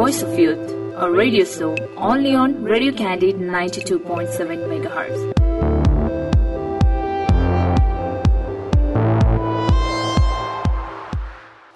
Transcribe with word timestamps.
Voice 0.00 0.22
of 0.22 0.38
Youth, 0.38 0.70
a 0.96 1.10
radio 1.10 1.44
show 1.44 1.76
only 1.98 2.34
on 2.34 2.64
Radio 2.64 2.90
Candid 2.90 3.36
92.7 3.36 4.30
MHz. 4.72 5.39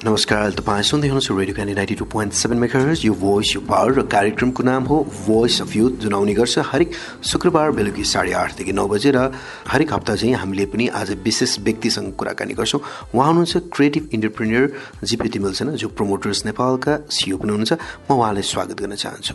नमस्कार 0.04 0.50
तपाईँ 0.52 0.82
सुन्दै 0.84 1.08
हुनुहुन्छ 1.08 1.32
radio 1.32 1.54
candy 1.54 1.74
ninety 1.74 1.94
two 1.96 2.04
point 2.12 2.32
seven 2.36 2.58
megahertz 2.60 3.04
यो 3.04 3.12
voice 3.16 3.54
यो 3.54 3.60
power 3.64 3.92
र 3.98 4.02
कार्यक्रमको 4.04 4.62
नाम 4.62 4.84
हो 4.84 4.96
भोइस 5.24 5.60
अफ 5.62 5.76
युथ 5.76 5.92
जुन 6.04 6.14
आउने 6.14 6.34
गर्छ 6.34 6.58
हरेक 6.72 6.90
शुक्रबार 7.24 7.70
बेलुकी 7.72 8.04
साढे 8.04 8.32
आठदेखि 8.36 8.72
नौ 8.76 8.86
बजे 8.86 9.10
र 9.16 9.32
हरेक 9.64 9.92
हप्ता 9.92 10.14
चाहिँ 10.14 10.34
हामीले 10.34 10.66
पनि 10.68 10.88
आज 11.00 11.12
विशेष 11.24 11.58
व्यक्तिसँग 11.64 12.12
कुराकानी 12.20 12.54
गर्छौँ 12.54 12.80
उहाँ 13.14 13.28
हुनुहुन्छ 13.28 13.56
क्रिएटिभ 13.72 14.10
इन्टरप्रिनियर 14.12 14.72
जिपी 15.04 15.28
तिमिलसेना 15.36 15.72
जो 15.80 15.88
प्रमोटर्स 15.96 16.44
नेपालका 16.46 16.98
सिओ 17.10 17.36
पनि 17.40 17.56
हुनुहुन्छ 17.56 17.72
म 18.10 18.14
उहाँलाई 18.14 18.44
स्वागत 18.50 18.76
गर्न 18.80 18.94
चाहन्छु 18.96 19.34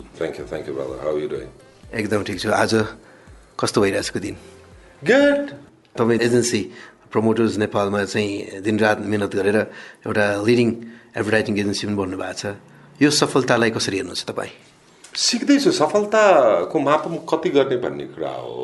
brother. 0.70 1.00
How 1.02 1.10
are 1.10 1.18
you 1.18 1.32
doing? 1.34 1.50
एकदम 1.94 2.22
ठिक 2.30 2.40
छु 2.40 2.50
आज 2.54 2.74
कस्तो 3.58 3.82
भइरहेको 3.82 4.20
दिन 4.20 4.36
Good. 5.02 5.52
तपाईँ 5.96 6.18
एजेन्सी 6.20 6.60
प्रमोटर्स 7.12 7.56
नेपालमा 7.58 8.04
चाहिँ 8.04 8.60
दिनरात 8.62 8.98
मिहिनेत 9.02 9.34
गरेर 9.34 9.58
एउटा 10.06 10.26
लिडिङ 10.46 10.68
एडभर्टाइजिङ 11.16 11.58
एजेन्सी 11.58 11.86
पनि 11.86 11.96
बन्नु 11.96 12.16
भएको 12.16 12.38
छ। 12.38 12.54
यो 13.02 13.10
सफलतालाई 13.10 13.70
कसरी 13.70 13.96
हेर्नुहुन्छ 13.96 14.24
तपाईँ? 14.30 14.52
सिक्दैछु। 15.16 15.70
सफलताको 15.72 16.78
मापन 16.78 17.14
कति 17.30 17.50
गर्ने 17.50 17.76
भन्ने 17.76 18.06
कुरा 18.14 18.30
हो। 18.30 18.62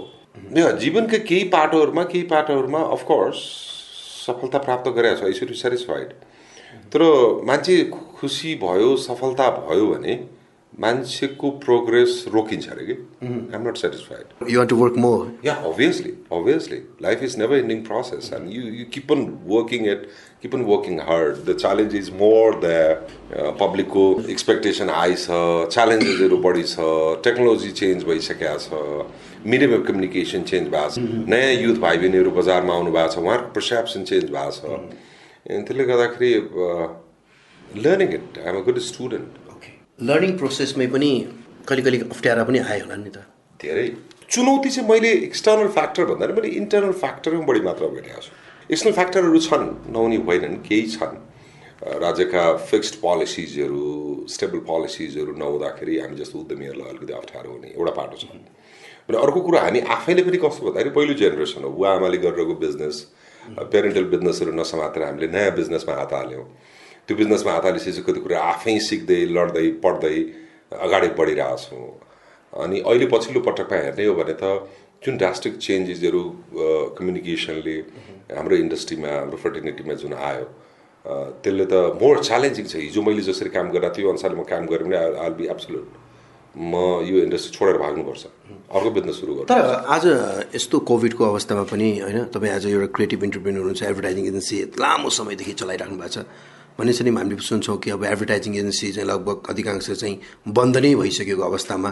यो 0.57 0.71
जीवनका 0.79 1.19
केही 1.27 1.45
पाटोहरूमा 1.49 2.03
केही 2.05 2.25
पाटोहरूमा 2.31 2.81
अफकोर्स 2.95 3.39
सफलता 4.27 4.59
प्राप्त 4.59 4.89
गरेको 4.97 5.33
छु 5.33 5.39
सुड 5.39 5.53
सेटिस्फाइड 5.57 6.09
तर 6.93 7.03
मान्छे 7.47 7.75
खुसी 8.19 8.55
भयो 8.63 8.97
सफलता 9.03 9.49
भयो 9.59 9.87
भने 9.87 10.15
मान्छेको 10.81 11.51
प्रोग्रेस 11.65 12.25
रोकिन्छ 12.33 12.69
अरे 12.71 12.85
कि? 12.87 12.93
I'm 13.27 13.69
not 13.69 13.77
satisfied 13.77 14.51
you 14.51 14.65
to 14.73 14.77
work 14.77 14.97
more 15.05 15.21
obviously, 15.69 16.11
obviously. 16.31 16.81
Life 17.01 17.23
is 17.23 17.37
never 17.37 17.55
ending 17.59 17.83
process 17.85 18.31
and 18.33 18.53
you, 18.53 18.63
you 18.81 18.85
keep 18.97 19.11
on 19.11 19.23
working 19.47 19.87
it, 19.93 20.03
keep 20.43 20.57
on 20.59 20.67
working 20.67 20.99
hard. 20.99 21.39
The 21.47 21.55
challenge 21.55 21.95
is 21.95 22.11
more 22.11 22.51
there. 22.67 22.99
Uh, 23.37 23.53
publicको 23.63 24.05
expectation 24.35 24.93
high 24.97 25.15
छ 25.15 25.41
challengesहरू 25.77 26.39
बढी 26.49 26.67
छ 26.75 26.91
technology 27.29 27.71
change 27.81 28.05
भइसकेको 28.11 28.59
छ 28.67 29.49
medium 29.55 29.75
of 29.79 29.87
communication 29.89 30.43
change 30.53 30.69
भएको 30.77 30.91
छ 30.91 31.27
नयाँ 31.35 31.57
youth 31.63 31.83
भाइ 31.87 32.05
बहिनीहरू 32.05 32.37
बजारमा 32.43 32.75
आउनु 32.75 32.93
भएको 32.99 33.15
छ 33.15 33.25
उहाँहरूको 33.25 33.53
पर्सेप्सन 33.59 34.05
चेन्ज 34.13 34.31
भएको 34.37 34.53
छ 34.61 34.77
अनि 34.77 35.63
त्यसले 35.65 35.91
गर्दाखेरि 35.95 36.33
learning 37.83 38.15
it 38.21 38.39
I'm 38.45 38.63
a 38.63 38.65
good 38.71 38.79
student 38.93 39.46
learning 39.99 40.33
प्रोसेसमै 40.37 40.87
पनि 40.93 41.09
कहिले 41.69 41.83
कहिले 41.83 41.99
अप्ठ्यारा 42.13 42.43
पनि 42.45 42.59
आयो 42.61 42.85
होला 42.85 42.97
नि 42.97 43.11
त। 43.11 43.25
धेरै। 43.61 43.87
चुनौती 44.29 44.71
चाहिँ 44.71 44.89
मैले 44.89 45.11
एक्सटर्नल 45.25 45.69
फ्याक्टर 45.73 46.05
भन्दा 46.05 46.27
पनि 46.27 46.35
मैले 46.37 46.49
इन्टर्नल 46.61 46.93
फ्याक्टर 46.93 47.31
बढी 47.49 47.61
मात्रामा 47.65 47.93
भेटेको 47.97 48.21
छु। 48.21 48.31
एक्सटर्नल 48.73 48.95
फ्याक्टरहरू 48.99 49.41
छन् 49.49 49.65
नहुने 49.97 50.17
होइनन् 50.29 50.57
केही 50.69 50.85
छन्। 50.93 51.17
राज्यका 52.05 52.45
फिक्स्ड 52.69 52.95
पोलिसिजहरू 53.01 53.81
स्टेबल 54.35 54.61
पोलिसिजहरू 54.69 55.33
नहुँदाखेरि 55.33 55.99
हामी 56.01 56.17
जस्तो 56.21 56.37
उद्यमीहरूलाई 56.45 56.89
अलिकति 56.93 57.13
अप्ठ्यारो 57.17 57.51
हुने 57.57 57.69
एउटा 57.73 57.93
पाटो 57.97 58.17
छ 58.21 58.25
र 59.09 59.15
अर्को 59.17 59.41
कुरा 59.49 59.61
हामी 59.65 59.81
आफैले 59.97 60.23
पनि 60.29 60.39
कस्तो 60.45 60.61
भन्दाखेरि 60.67 60.93
पहिलो 60.93 61.15
जेनेरेसन 61.25 61.65
हो। 61.65 61.71
बुवा 61.73 61.91
आमाले 61.97 62.19
गरिरहेको 62.21 62.55
बिजनेस 62.61 62.97
पेरेन्टल 63.73 64.05
बिजनेसहरू 64.13 64.53
नसमातेर 64.61 65.03
हामीले 65.09 65.29
नयाँ 65.33 65.57
बिजनेसमा 65.57 65.95
हात 65.95 66.13
हाल्यौँ। 66.13 66.45
त्यो 67.09 67.17
बिजनेसमा 67.17 67.53
हात 67.53 67.65
हालिसकेपछि 67.65 68.03
कति 68.09 68.21
कुरा 68.25 68.39
आफै 68.53 68.79
सिक्दै 68.89 69.21
लड्दै 69.37 69.67
पढ्दै 69.85 70.17
अगाडि 70.87 71.09
बढिरहेछौँ। 71.19 71.87
अनि 72.53 72.77
अहिले 72.83 73.07
पछिल्लो 73.15 73.41
पटकमा 73.49 73.77
हेर्ने 73.85 74.05
हो 74.07 74.15
भने 74.21 74.35
त 74.43 74.45
जुन 75.05 75.17
ड्रास्टिक 75.23 75.57
चेन्जेसहरू 75.67 76.23
कम्युनिकेसनले 76.99 77.77
हाम्रो 78.37 78.57
इन्डस्ट्रीमा 78.65 79.11
हाम्रो 79.21 79.37
फर्टिनिटीमा 79.45 79.95
जुन 80.03 80.13
आयो 80.29 80.47
त्यसले 81.43 81.67
त 81.71 81.75
मोर 82.03 82.17
च्यालेन्जिङ 82.27 82.67
छ। 82.67 82.75
हिजो 82.83 83.01
मैले 83.07 83.23
जसरी 83.29 83.51
काम 83.55 83.71
गरेर 83.77 83.91
त्यो 83.95 84.09
अनुसारले 84.11 84.37
म 84.41 84.43
काम 84.51 84.67
गरेँ 84.67 84.87
भने 84.89 84.97
आल 85.27 85.35
बी 85.39 85.47
एब्सोल्युट 85.55 85.87
म 86.57 86.75
यो 87.07 87.17
इन्डस्ट्री 87.23 87.53
छोडेर 87.55 87.77
भाग्नुपर्छ। 87.85 88.23
अर्को 88.75 88.91
बिजनेस 88.97 89.15
सुरु 89.21 89.33
गर्नु 89.37 89.49
तर 89.53 89.63
आज 89.95 90.05
यस्तो 90.57 90.77
कोभिडको 90.91 91.23
अवस्थामा 91.31 91.65
पनि 91.71 91.89
होइन 92.03 92.19
तपाईँ 92.35 92.53
आज 92.57 92.67
एउटा 92.67 92.89
क्रिएटिभ 92.97 93.21
इन्टरप्रेन्यर 93.29 93.63
हुनुहुन्छ 93.63 93.83
एडभर्टाइजिङ 93.93 94.25
एजेन्सी 94.33 94.57
लामो 94.83 95.09
समयदेखि 95.21 95.53
चलाइराख्नु 95.63 95.97
भएको 96.03 96.11
छ। 96.11 96.19
भनेपछि 96.79 97.05
नि 97.05 97.11
हामीले 97.11 97.41
सुन्छौँ 97.41 97.77
कि 97.79 97.91
अब 97.91 98.05
एडभर्टाइजिङ 98.05 98.55
एजेन्सी 98.57 98.93
चाहिँ 98.93 99.09
लगभग 99.09 99.51
अधिकांश 99.51 99.91
चाहिँ 99.91 100.17
बन्द 100.49 100.77
नै 100.77 100.95
भइसकेको 100.95 101.43
अवस्थामा। 101.43 101.91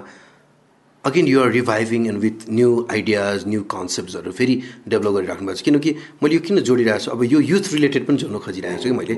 Again 1.04 1.26
you're 1.26 1.50
reviving 1.52 2.06
and 2.08 2.18
with 2.20 2.38
new 2.48 2.70
ideas 2.90 3.46
new 3.46 3.62
कन्सेप्ट्सहरू 3.68 4.32
फेरि 4.32 4.54
डेभलप 4.88 5.12
गरिराख्नु 5.14 5.46
भएको 5.46 5.58
छ। 5.58 5.62
किनकि 5.64 5.90
मैले 6.22 6.34
यो 6.34 6.40
किन 6.40 6.60
जोडिरहेको 6.60 7.04
छु? 7.04 7.10
अब 7.10 7.24
यो 7.24 7.40
युथ 7.40 7.64
रिलेटेड 7.72 8.06
पनि 8.06 8.16
जोड्न 8.16 8.38
खोजिरहेको 8.40 8.82
छु 8.82 8.88
कि 8.88 8.96
मैले। 8.96 9.14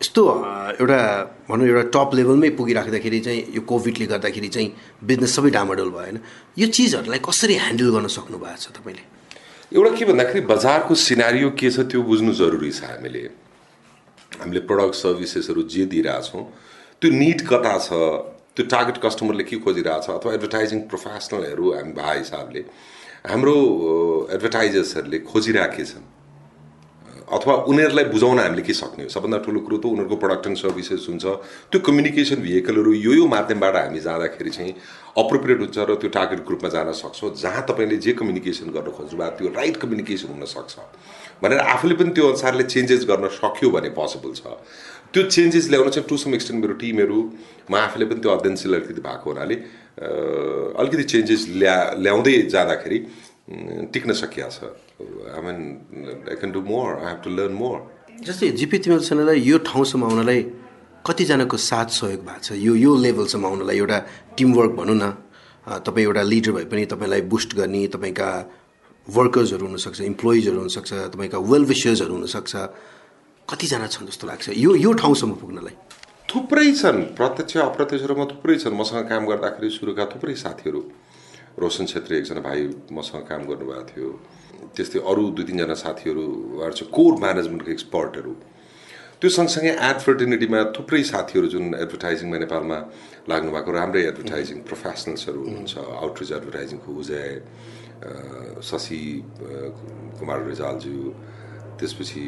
यस्तो 0.00 0.22
एउटा 0.80 1.00
भनौँ 1.48 1.66
एउटा 1.68 1.82
टप 1.92 2.10
लेभलमै 2.14 2.50
पुगिराख्दाखेरि 2.56 3.20
चाहिँ 3.20 3.40
यो 3.54 3.60
कोभिडले 3.68 4.06
गर्दाखेरि 4.12 4.48
चाहिँ 4.48 4.68
बिजनेस 5.04 5.30
सबै 5.36 5.50
डामाडोल 5.52 5.90
होइन? 5.92 6.16
यो 6.58 6.66
चिजहरूलाई 6.72 7.20
कसरी 7.20 7.54
ह्यान्डल 7.54 7.88
गर्न 7.92 8.08
सक्नु 8.08 8.36
भएको 8.40 8.56
छ 8.56 8.66
तपाईँले? 8.72 9.04
एउटा 9.76 9.90
के 9.96 10.04
भन्दाखेरि 10.08 10.40
बजारको 10.48 10.94
सिनारियो 10.96 11.48
के 11.52 11.70
छ 11.70 11.84
त्यो 11.84 12.00
बुझ्नु 12.02 12.32
जरुरी 12.32 12.70
छ 12.72 12.84
हामीले। 12.88 13.22
हामीले 14.40 14.60
प्रडक्ट 14.70 14.94
सर्भिसेसहरू 14.96 15.62
जे 15.74 15.84
दिइरहेछौँ 15.92 16.44
त्यो 17.02 17.10
निड 17.14 17.46
कता 17.48 17.74
छ 17.86 18.00
त्यो 18.56 18.66
टार्गेट 18.68 18.98
कस्टमरले 19.02 19.44
के 19.44 19.56
खोजिरहेछ 19.66 20.08
अथवा 20.10 20.32
एडभर्टाइजिङ 20.34 20.80
प्रोफेसनलहरू 20.88 21.72
हामी 21.72 21.92
भए 22.00 22.16
हिसाबले 22.18 22.64
हाम्रो 23.28 23.54
एडभर्टाइजर्सहरूले 24.32 25.18
खोजिराखेछन् 25.30 26.10
अथवा 27.32 27.54
उनीहरूलाई 27.64 28.04
बुझाउन 28.12 28.38
हामीले 28.38 28.62
के 28.62 28.72
सक्ने 28.72 29.04
हो। 29.04 29.10
सबभन्दा 29.10 29.38
ठुलो 29.44 29.60
कुरो 29.64 29.76
त 29.80 29.84
उनीहरूको 29.88 30.16
प्रडक्ट 30.20 30.46
एन्ड 30.46 30.58
सर्भिसेस 30.58 31.06
हुन्छ। 31.08 31.24
त्यो 31.72 31.80
कम्युनिकेसन 31.80 32.38
भेहिकलहरू 32.44 32.92
यो 32.92 33.12
यो 33.18 33.26
माध्यमबाट 33.26 33.76
हामी 33.76 34.00
जाँदाखेरि 34.00 34.50
चाहिँ 34.52 34.72
अप्रोप्रिएट 35.16 35.58
हुन्छ 35.64 35.78
र 35.78 35.94
त्यो 35.96 36.10
टार्गेट 36.12 36.40
ग्रुपमा 36.44 36.68
जान 36.68 36.92
सक्छौँ। 36.92 37.32
जहाँ 37.40 37.62
तपाईँले 37.68 37.96
जे 38.04 38.12
कम्युनिकेसन 38.20 38.68
गर्न 38.76 38.90
खोज्नु 38.92 39.16
भएको 39.16 39.36
त्यो 39.38 39.48
राइट 39.56 39.76
कम्युनिकेसन 39.80 40.28
हुनसक्छ। 40.36 40.76
भनेर 41.42 41.58
आफूले 41.58 41.94
पनि 41.96 42.10
त्यो 42.12 42.24
अनुसारले 42.28 42.64
चेन्जेस 42.68 43.02
गर्न 43.08 43.28
सक्यो 43.32 43.68
भने 43.72 43.90
पोसिबल 43.96 44.32
छ। 44.36 44.44
त्यो 45.12 45.22
चेन्जेस 45.28 45.68
ल्याउन 45.72 45.88
चाहिँ 45.88 46.08
टु 46.08 46.16
सम 46.16 46.34
एक्सटेन्ट 46.34 46.60
मेरो 46.64 46.74
टिमहरू 46.78 47.18
म 47.68 47.74
आफूले 47.76 48.04
पनि 48.12 48.20
त्यो 48.20 48.30
अध्ययनशील 48.30 48.72
अलिकति 48.76 49.00
भएको 49.00 49.26
हुनाले 49.30 49.56
अलिकति 50.78 51.04
चेन्जेस 51.12 51.42
ल्या 51.60 51.76
ल्याउँदै 51.96 52.36
जाँदाखेरि 52.52 52.98
टिक्न 53.92 54.12
सकिया 54.12 54.48
छ। 54.48 54.72
I 55.34 55.40
mean 55.46 55.56
I 56.30 56.36
can 56.40 56.52
do 56.52 56.60
more 56.72 56.88
I 56.94 57.06
have 57.10 57.20
to 57.24 57.30
learn 57.30 57.54
more 57.62 57.78
जस्तै 58.26 58.48
जिपी 58.60 58.78
तिमीहरूसँगलाई 58.78 59.38
यो 59.40 59.58
ठाउँसम्म 59.66 60.04
आउनलाई 60.04 60.40
कतिजनाको 61.06 61.56
साथ 61.56 61.88
सहयोग 61.98 62.20
भएको 62.22 62.42
छ? 62.42 62.52
यो 62.66 62.72
यो 62.74 62.90
लेभलसम्म 62.96 63.46
आउनलाई 63.46 63.76
एउटा 63.76 63.98
टिमवर्क 64.38 64.72
भनौँ 64.78 64.98
न। 65.02 65.06
तपाईँ 65.82 66.06
एउटा 66.06 66.22
लिडर 66.22 66.50
भए 66.52 66.64
पनि 66.70 66.84
तपाईँलाई 66.92 67.22
बुस्ट 67.32 67.50
गर्ने 67.58 67.86
तपाईँका 67.94 68.28
वर्कर्सहरू 69.06 69.66
हुनसक्छ 69.66 70.00
इम्प्लोइजहरू 70.00 70.58
हुनसक्छ 70.58 70.92
तपाईँका 71.14 71.38
वेल 71.38 71.64
विसर्सहरू 71.64 72.14
हुनसक्छ। 72.14 72.52
कतिजना 73.48 73.86
छन् 73.86 74.06
जस्तो 74.06 74.26
लाग्छ 74.26 74.46
यो 74.54 74.70
यो 74.78 74.90
ठाउँसम्म 75.02 75.34
पुग्नलाई? 75.42 75.74
थुप्रै 76.28 76.70
छन्। 76.72 77.00
प्रत्यक्ष 77.18 77.56
अप्रत्यक्ष 77.58 78.04
रूपमा 78.06 78.24
थुप्रै 78.32 78.56
छन्। 78.62 78.74
मसँग 78.78 79.08
काम 79.10 79.26
गर्दाखेरि 79.26 79.68
सुरुका 79.70 80.04
थुप्रै 80.14 80.34
साथीहरू। 80.38 80.80
रोशन 81.58 81.84
छेत्री 81.90 82.16
एकजना 82.18 82.40
भाइ 82.40 82.60
मसँग 82.94 83.26
काम 83.28 83.42
गर्नुभएको 83.50 83.84
थियो। 83.90 84.10
त्यस्तै 84.76 85.00
अरू 85.10 85.22
दुई 85.36 85.44
तिनजना 85.50 85.76
साथीहरू 85.84 86.24
उहाँहरू 86.56 86.74
चाहिँ 86.78 86.90
कोर 86.98 87.12
म्यानेजमेन्टको 87.24 87.70
एक्सपर्टहरू। 87.76 88.32
त्यो 89.20 89.30
सँगसँगै 89.38 89.72
एड 89.88 89.98
फर्टिनिटीमा 90.06 90.60
थुप्रै 90.76 91.02
साथीहरू 91.12 91.46
जुन 91.54 91.64
एडभर्टाइजिङमा 91.82 92.38
नेपालमा 92.44 92.78
लाग्नु 93.30 93.50
भएको 93.56 93.70
राम्रै 93.78 94.02
एडभर्टाइजिङ 94.10 94.56
प्रोफेसनल्सहरू 94.70 95.40
हुनुहुन्छ 95.46 95.74
आउटरिच 96.02 96.30
एडभर्टाइजिङको 96.38 96.90
उजय 97.02 97.28
शशि 98.70 99.02
कुमार 100.18 100.38
रिजालज्यू 100.48 100.98
त्यसपछि 101.78 102.24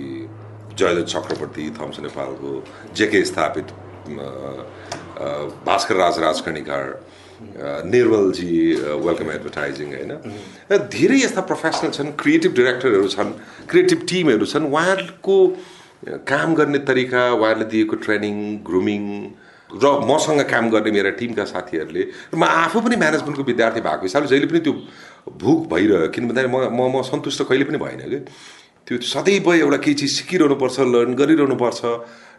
जयदत्त 0.78 1.08
चक्रवर्ती 1.14 1.64
थम्स 1.78 1.98
नेपालको 2.06 2.52
जेके 2.98 3.24
स्थापित 3.32 3.66
भास्कर 5.66 5.96
राज 5.96 6.18
राजकर्णिकार 6.26 6.84
निर्मलजी 7.40 8.56
वेलकम 9.02 9.30
एडभर्टाइजिङ 9.30 9.88
होइन? 9.88 10.12
र 10.70 10.78
धेरै 10.88 11.18
यस्ता 11.18 11.40
प्रोफेसनल 11.50 11.90
छन् 11.90 12.12
क्रिएटिभ 12.20 12.54
डिरेक्टरहरू 12.54 13.08
छन् 13.08 13.32
क्रिएटिभ 13.70 14.06
टिमहरू 14.08 14.46
छन् 14.46 14.66
उहाँहरूको 14.66 15.36
काम 16.30 16.54
गर्ने 16.54 16.78
तरिका 16.90 17.22
उहाँहरूले 17.32 17.66
दिएको 17.66 17.96
ट्रेनिङ 18.06 18.36
ग्रुमिङ 18.62 19.02
र 19.70 19.90
मसँग 20.06 20.40
काम 20.50 20.70
गर्ने 20.70 20.90
मेरा 20.90 21.10
टिमका 21.18 21.44
साथीहरूले 21.44 22.06
म 22.34 22.44
आफू 22.44 22.80
पनि 22.80 22.96
म्यानेजमेन्टको 22.96 23.42
विद्यार्थी 23.42 23.80
भएको 23.80 24.02
हिसाबले 24.02 24.28
जहिले 24.28 24.46
पनि 24.46 24.60
त्यो 24.60 24.74
भुक 25.34 25.60
भइरह्यो 25.72 26.08
किन 26.14 26.28
भन्दाखेरि 26.28 26.52
म 26.52 26.90
म 26.90 27.02
सन्तुष्ट 27.02 27.42
कहिले 27.42 27.64
पनि 27.64 27.78
भएन 27.78 28.02
कि? 28.10 28.18
त्यो 28.86 28.98
सदैव 29.02 29.52
एउटा 29.54 29.76
केही 29.80 29.94
चिज 29.96 30.10
सिकिरहनु 30.12 30.56
पर्छ 30.60 30.80
लर्न 30.86 31.14
गरिरहनु 31.16 31.56
पर्छ 31.56 31.80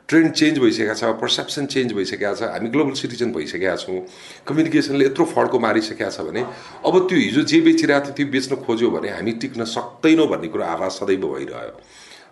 ट्रेन्ड 0.09 0.31
चेन्ज 0.33 0.59
भइसकेका 0.59 0.93
छ 0.93 1.03
पर्सेप्सन 1.21 1.65
चेन्ज 1.65 1.93
भइसकेका 1.93 2.33
छ 2.33 2.49
हामी 2.53 2.69
ग्लोबल 2.69 2.93
सिटिजन 2.93 3.31
भइसकेका 3.33 3.75
छौँ। 3.75 3.99
कम्युनिकेसनले 4.47 5.05
यत्रो 5.05 5.25
फड्को 5.25 5.59
मारिसकेका 5.59 6.09
छ 6.09 6.21
भने 6.27 6.41
अब 6.85 6.97
त्यो 7.09 7.17
हिजो 7.17 7.41
जे 7.43 7.61
बेचिरहेको 7.67 8.05
थियो 8.05 8.15
त्यो 8.15 8.27
बेच्न 8.31 8.55
खोज्यो 8.65 8.89
भने 8.91 9.09
हामी 9.11 9.31
टिक्न 9.41 9.65
सक्दैनौँ 9.65 10.27
भन्ने 10.29 10.47
कुरो 10.53 10.63
आवाज 10.65 10.91
सदैव 10.91 11.25
भइरह्यो। 11.25 11.73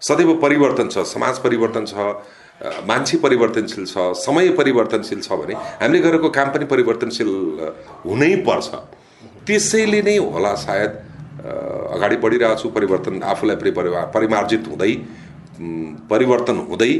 सदैव 0.02 0.34
परिवर्तन 0.42 0.90
छ 0.90 1.06
समाज 1.08 1.40
परिवर्तन 1.40 1.86
छ 1.86 1.96
मान्छे 2.88 3.18
परिवर्तनशील 3.18 3.86
छ 3.86 3.98
समय 4.22 4.50
परिवर्तनशील 4.60 5.22
छ 5.22 5.40
भने 5.42 5.54
हामीले 5.81 6.00
गरेको 6.06 6.30
काम 6.30 6.50
पनि 6.54 6.66
परिवर्तनशील 6.70 7.30
हुनै 8.06 8.36
पर्छ। 8.46 8.70
त्यसैले 9.48 10.02
नै 10.02 10.18
होला 10.20 10.54
सायद 10.62 10.92
अगाडि 11.98 12.16
बढिरहेको 12.22 12.62
छु 12.62 12.70
परिवर्तन 12.78 13.22
आफूलाई 13.34 13.56
परिमार्जित 14.14 14.68
हुँदै 14.70 14.94
परिवर्तन 16.10 16.58
हुँदै 16.70 16.94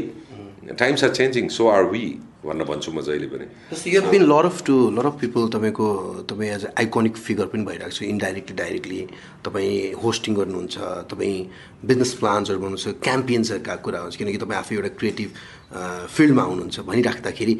times 0.72 1.04
are 1.04 1.10
changing 1.10 1.48
so 1.48 1.68
are 1.68 1.84
we 1.92 2.04
भन्न 2.44 2.64
भन्छु 2.64 2.92
म 2.92 3.00
जहिले 3.00 3.26
पनि। 3.32 3.46
You 3.92 4.00
been 4.12 4.22
lot 4.28 4.44
of 4.46 4.62
to 4.64 4.74
lot 4.96 5.06
of 5.06 5.16
people 5.20 5.48
तपाईँको 5.54 5.86
तपाईँ 6.28 6.50
एज 6.54 6.64
आइकोनिक 6.78 7.16
फिगर 7.16 7.46
पनि 7.52 7.64
भइरहेको 7.64 7.96
छ 7.96 8.02
इन्डाइरेक्टली 8.04 8.56
डाइरेक्टली 8.56 9.00
तपाईँ 9.44 9.92
होस्टिङ 10.02 10.34
गर्नुहुन्छ 10.34 10.76
तपाईँ 11.12 11.38
बिजनेस 11.88 12.12
प्लान्सहरू 12.20 12.58
गर्नुहुन्छ 12.60 13.00
क्याम्पियन्सहरूका 13.00 13.74
कुरा 13.84 14.00
हुन्छ 14.04 14.16
किनकि 14.16 14.38
तपाईँ 14.44 14.58
आफै 14.60 14.74
एउटा 14.76 14.90
क्रिएटिभ 15.00 15.28
फिल्डमा 16.16 16.42
आउनुहुन्छ 16.42 16.76
भनिराख्दाखेरि 16.90 17.54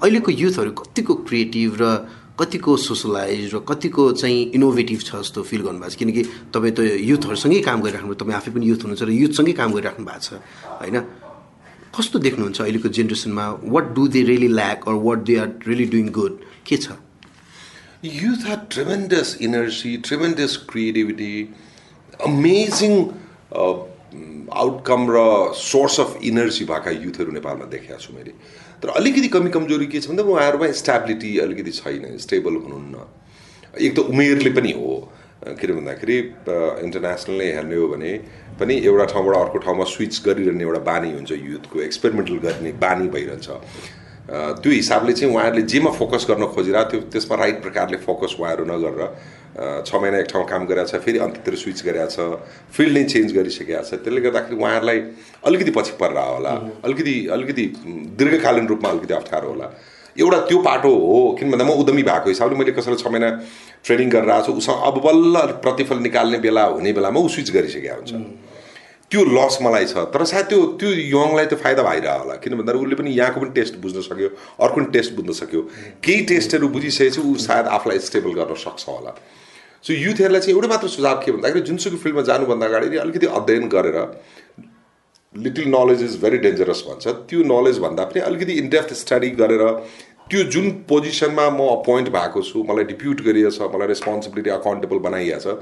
अहिलेको 0.00 0.30
युथहरू 0.42 0.72
कतिको 0.80 1.14
क्रिएटिभ 1.28 1.76
र 1.82 1.84
कतिको 2.40 2.76
सोसलाइज 2.80 3.54
र 3.54 3.58
कतिको 3.68 4.10
चाहिँ 4.16 4.40
इनोभेटिभ 4.56 5.00
छ 5.04 5.20
जस्तो 5.20 5.42
फिल 5.44 5.60
गर्नुभएको 5.68 5.92
छ। 5.92 6.00
किनकि 6.00 6.22
तपाईँ 6.48 6.72
त 6.72 6.80
युथहरूसँगै 7.12 7.60
काम 7.68 7.80
गरिराख्नु 7.84 8.14
तपाईँ 8.16 8.36
आफै 8.40 8.50
पनि 8.56 8.64
युथ 8.72 8.80
हुनुहुन्छ 8.88 9.04
र 9.04 9.12
युथसँगै 9.12 9.52
काम 9.60 9.70
गरिराख्नु 9.76 10.04
भएको 10.08 10.24
छ 10.24 10.40
होइन? 10.80 10.96
कस्तो 11.96 12.18
देख्नुहुन्छ 12.18 12.60
अहिलेको 12.60 12.88
जेनेरेसनमा? 12.88 13.46
What 13.64 13.84
do 13.94 14.06
they 14.08 14.22
really 14.24 14.48
lack 14.48 14.88
or 14.88 14.94
what 15.06 15.18
they 15.28 15.36
are 15.36 15.48
really 15.66 15.86
doing 15.90 16.08
good 16.18 16.38
के 16.66 16.76
छ? 16.76 16.92
Youth 18.04 18.46
are 18.50 18.58
tremendous 18.70 19.36
energy 19.42 19.96
tremendous 20.06 20.56
creativity 20.70 21.34
amazing 22.26 22.92
outcome 24.60 25.06
र 25.10 25.18
सोर्स 25.56 26.00
अफ 26.00 26.18
इनर्जी 26.30 26.64
भएका 26.64 26.90
युथहरू 26.90 27.32
नेपालमा 27.32 27.64
देखेको 27.70 27.98
छु 27.98 28.12
मैले। 28.14 28.32
तर 28.82 28.88
अलिकति 28.98 29.28
कमी 29.28 29.50
कमजोरी 29.50 29.86
के 29.86 30.00
छ 30.00 30.08
भन्दा 30.08 30.22
उहाँहरूमा 30.22 30.70
स्ट्याबिलिटी 30.80 31.38
अलिकति 31.38 31.70
छैन 31.72 32.16
स्टेबल 32.18 32.54
हुनुहुन्न। 32.64 32.96
एक 33.78 33.94
त 33.96 33.98
उमेरले 34.10 34.50
पनि 34.50 34.72
हो 34.78 34.90
किन 35.40 35.70
भन्दाखेरि 35.74 36.16
इन्टरनेसनलले 36.84 37.46
हेर्ने 37.52 37.76
हो 37.76 37.86
भने 37.88 38.12
पनि 38.60 38.74
एउटा 38.76 39.04
ठाउँबाट 39.12 39.36
अर्को 39.36 39.58
ठाउँमा 39.64 39.84
स्विच 39.88 40.22
गरिरहने 40.26 40.64
एउटा 40.64 40.80
बानी 40.84 41.10
हुन्छ 41.12 41.32
युथको 41.32 41.80
एक्सपेरिमेन्टल 41.80 42.36
गर्ने 42.44 42.72
बानी 42.76 43.08
भइरहन्छ। 43.08 43.48
त्यो 44.62 44.72
हिसाबले 44.72 45.12
चाहिँ 45.12 45.34
उहाँहरूले 45.34 45.62
जेमा 45.72 45.90
फोकस 45.90 46.26
गर्न 46.28 46.46
खोजिरहेको 46.54 46.90
त्यो 46.90 47.00
त्यसमा 47.12 47.36
राइट 47.36 47.62
प्रकारले 47.62 47.96
फोकस 48.04 48.36
उहाँहरू 48.40 48.64
नगरेर 48.64 49.00
छ 49.86 49.94
महिना 49.96 50.18
एक 50.18 50.28
ठाउँ 50.32 50.44
काम 50.46 50.66
गरेको 50.66 50.88
छ 50.92 51.00
फेरि 51.02 51.18
अन्त्यतिर 51.18 51.54
स्विच 51.56 51.82
गरेको 51.88 52.08
छ 52.14 52.18
फिल्ड 52.76 52.92
नै 52.96 53.04
चेन्ज 53.08 53.32
गरिसकेको 53.36 53.82
छ। 53.82 53.98
त्यसले 54.04 54.20
गर्दाखेरि 54.20 54.56
उहाँहरूलाई 54.60 55.00
अलिकति 55.48 55.70
पछि 55.78 55.96
पर्ला 56.00 56.24
होला 56.36 56.52
अलिकति 56.84 57.16
अलिकति 57.32 57.64
दीर्घकालीन 58.20 58.66
रूपमा 58.68 58.90
अलिकति 58.90 59.14
अप्ठ्यारो 59.14 59.48
होला। 59.48 59.68
एउटा 60.20 60.38
त्यो 60.48 60.58
पाटो 60.68 60.92
हो 61.06 61.18
किन 61.38 61.50
भन्दा 61.50 61.64
म 61.64 61.70
उद्यमी 61.80 62.02
भएको 62.02 62.28
हिसाबले 62.28 62.58
मैले 62.58 62.72
कसैलाई 62.78 63.02
छ 63.02 63.06
महिना 63.16 63.30
ट्रेनिङ 63.84 64.08
गरेर 64.10 64.30
आएको 64.30 64.46
छु 64.46 64.52
उसँग 64.60 64.86
अब 64.88 65.02
बल्ल 65.04 65.46
प्रतिफल 65.64 65.98
निकाल्ने 66.06 66.38
बेला 66.46 66.64
हुने 66.76 66.92
बेलामा 66.92 67.20
ऊ 67.20 67.28
स्विच 67.34 67.50
गरिसकेको 67.50 67.96
हुन्छ। 67.96 68.12
त्यो 69.10 69.24
लस 69.26 69.58
मलाई 69.62 69.86
छ 69.90 70.04
तर 70.14 70.24
सायद 70.30 70.46
त्यो 70.46 70.58
त्यो 70.80 70.90
यङलाई 71.12 71.46
त्यो 71.50 71.58
फाइदा 71.62 71.82
भइरह 71.82 72.12
होला 72.18 72.34
किन 72.42 72.54
भन्दा 72.58 72.72
उसले 72.78 72.96
पनि 72.98 73.10
यहाँको 73.12 73.40
पनि 73.40 73.50
टेस्ट 73.54 73.78
बुझ्न 73.82 74.00
सक्यो 74.08 74.28
अर्को 74.62 74.76
पनि 74.76 74.92
टेस्ट 74.96 75.14
बुझ्न 75.16 75.32
सक्यो। 75.38 75.60
केही 76.04 76.22
टेस्टहरू 76.30 76.68
बुझिसकेपछि 76.76 77.20
ऊ 77.20 77.34
सायद 77.46 77.66
आफूलाई 77.76 77.98
स्टेबल 78.08 78.32
गर्न 78.38 78.54
सक्छ 78.64 78.88
होला। 78.88 79.14
सो 79.84 79.90
युथहरूलाई 79.94 80.40
चाहिँ 80.40 80.54
एउटै 80.54 80.68
मात्र 80.68 80.88
सुझाव 80.94 81.16
के 81.24 81.32
भन्दाखेरि 81.32 81.66
जुनसुकै 81.66 81.98
फिल्डमा 82.04 82.22
जानुभन्दा 82.30 82.66
अगाडि 82.66 82.96
अलिकति 83.02 83.26
अध्ययन 83.40 83.68
गरेर 83.74 83.98
little 85.34 85.66
knowledge 85.74 86.02
is 86.02 86.14
very 86.22 86.38
dangerous 86.44 86.80
भन्छ। 86.86 87.04
त्यो 87.26 87.42
नलेजभन्दा 87.50 88.04
पनि 88.04 88.20
अलिकति 88.28 88.52
इनडेप्थ 88.62 88.94
स्टडी 89.02 89.30
गरेर 89.40 89.62
त्यो 90.30 90.42
जुन 90.54 90.70
पोजिसनमा 90.88 91.48
म 91.50 91.66
अपोइन्ट 91.70 92.08
भएको 92.16 92.42
छु 92.48 92.62
मलाई 92.64 92.84
डिप्युट 92.90 93.22
छ 93.50 93.68
मलाई 93.74 93.88
रेस्पोन्सिबिलिटी 93.88 94.50
अकाउन्टेबल 94.50 94.98
बनाइएको 95.06 95.40
छ 95.40 95.54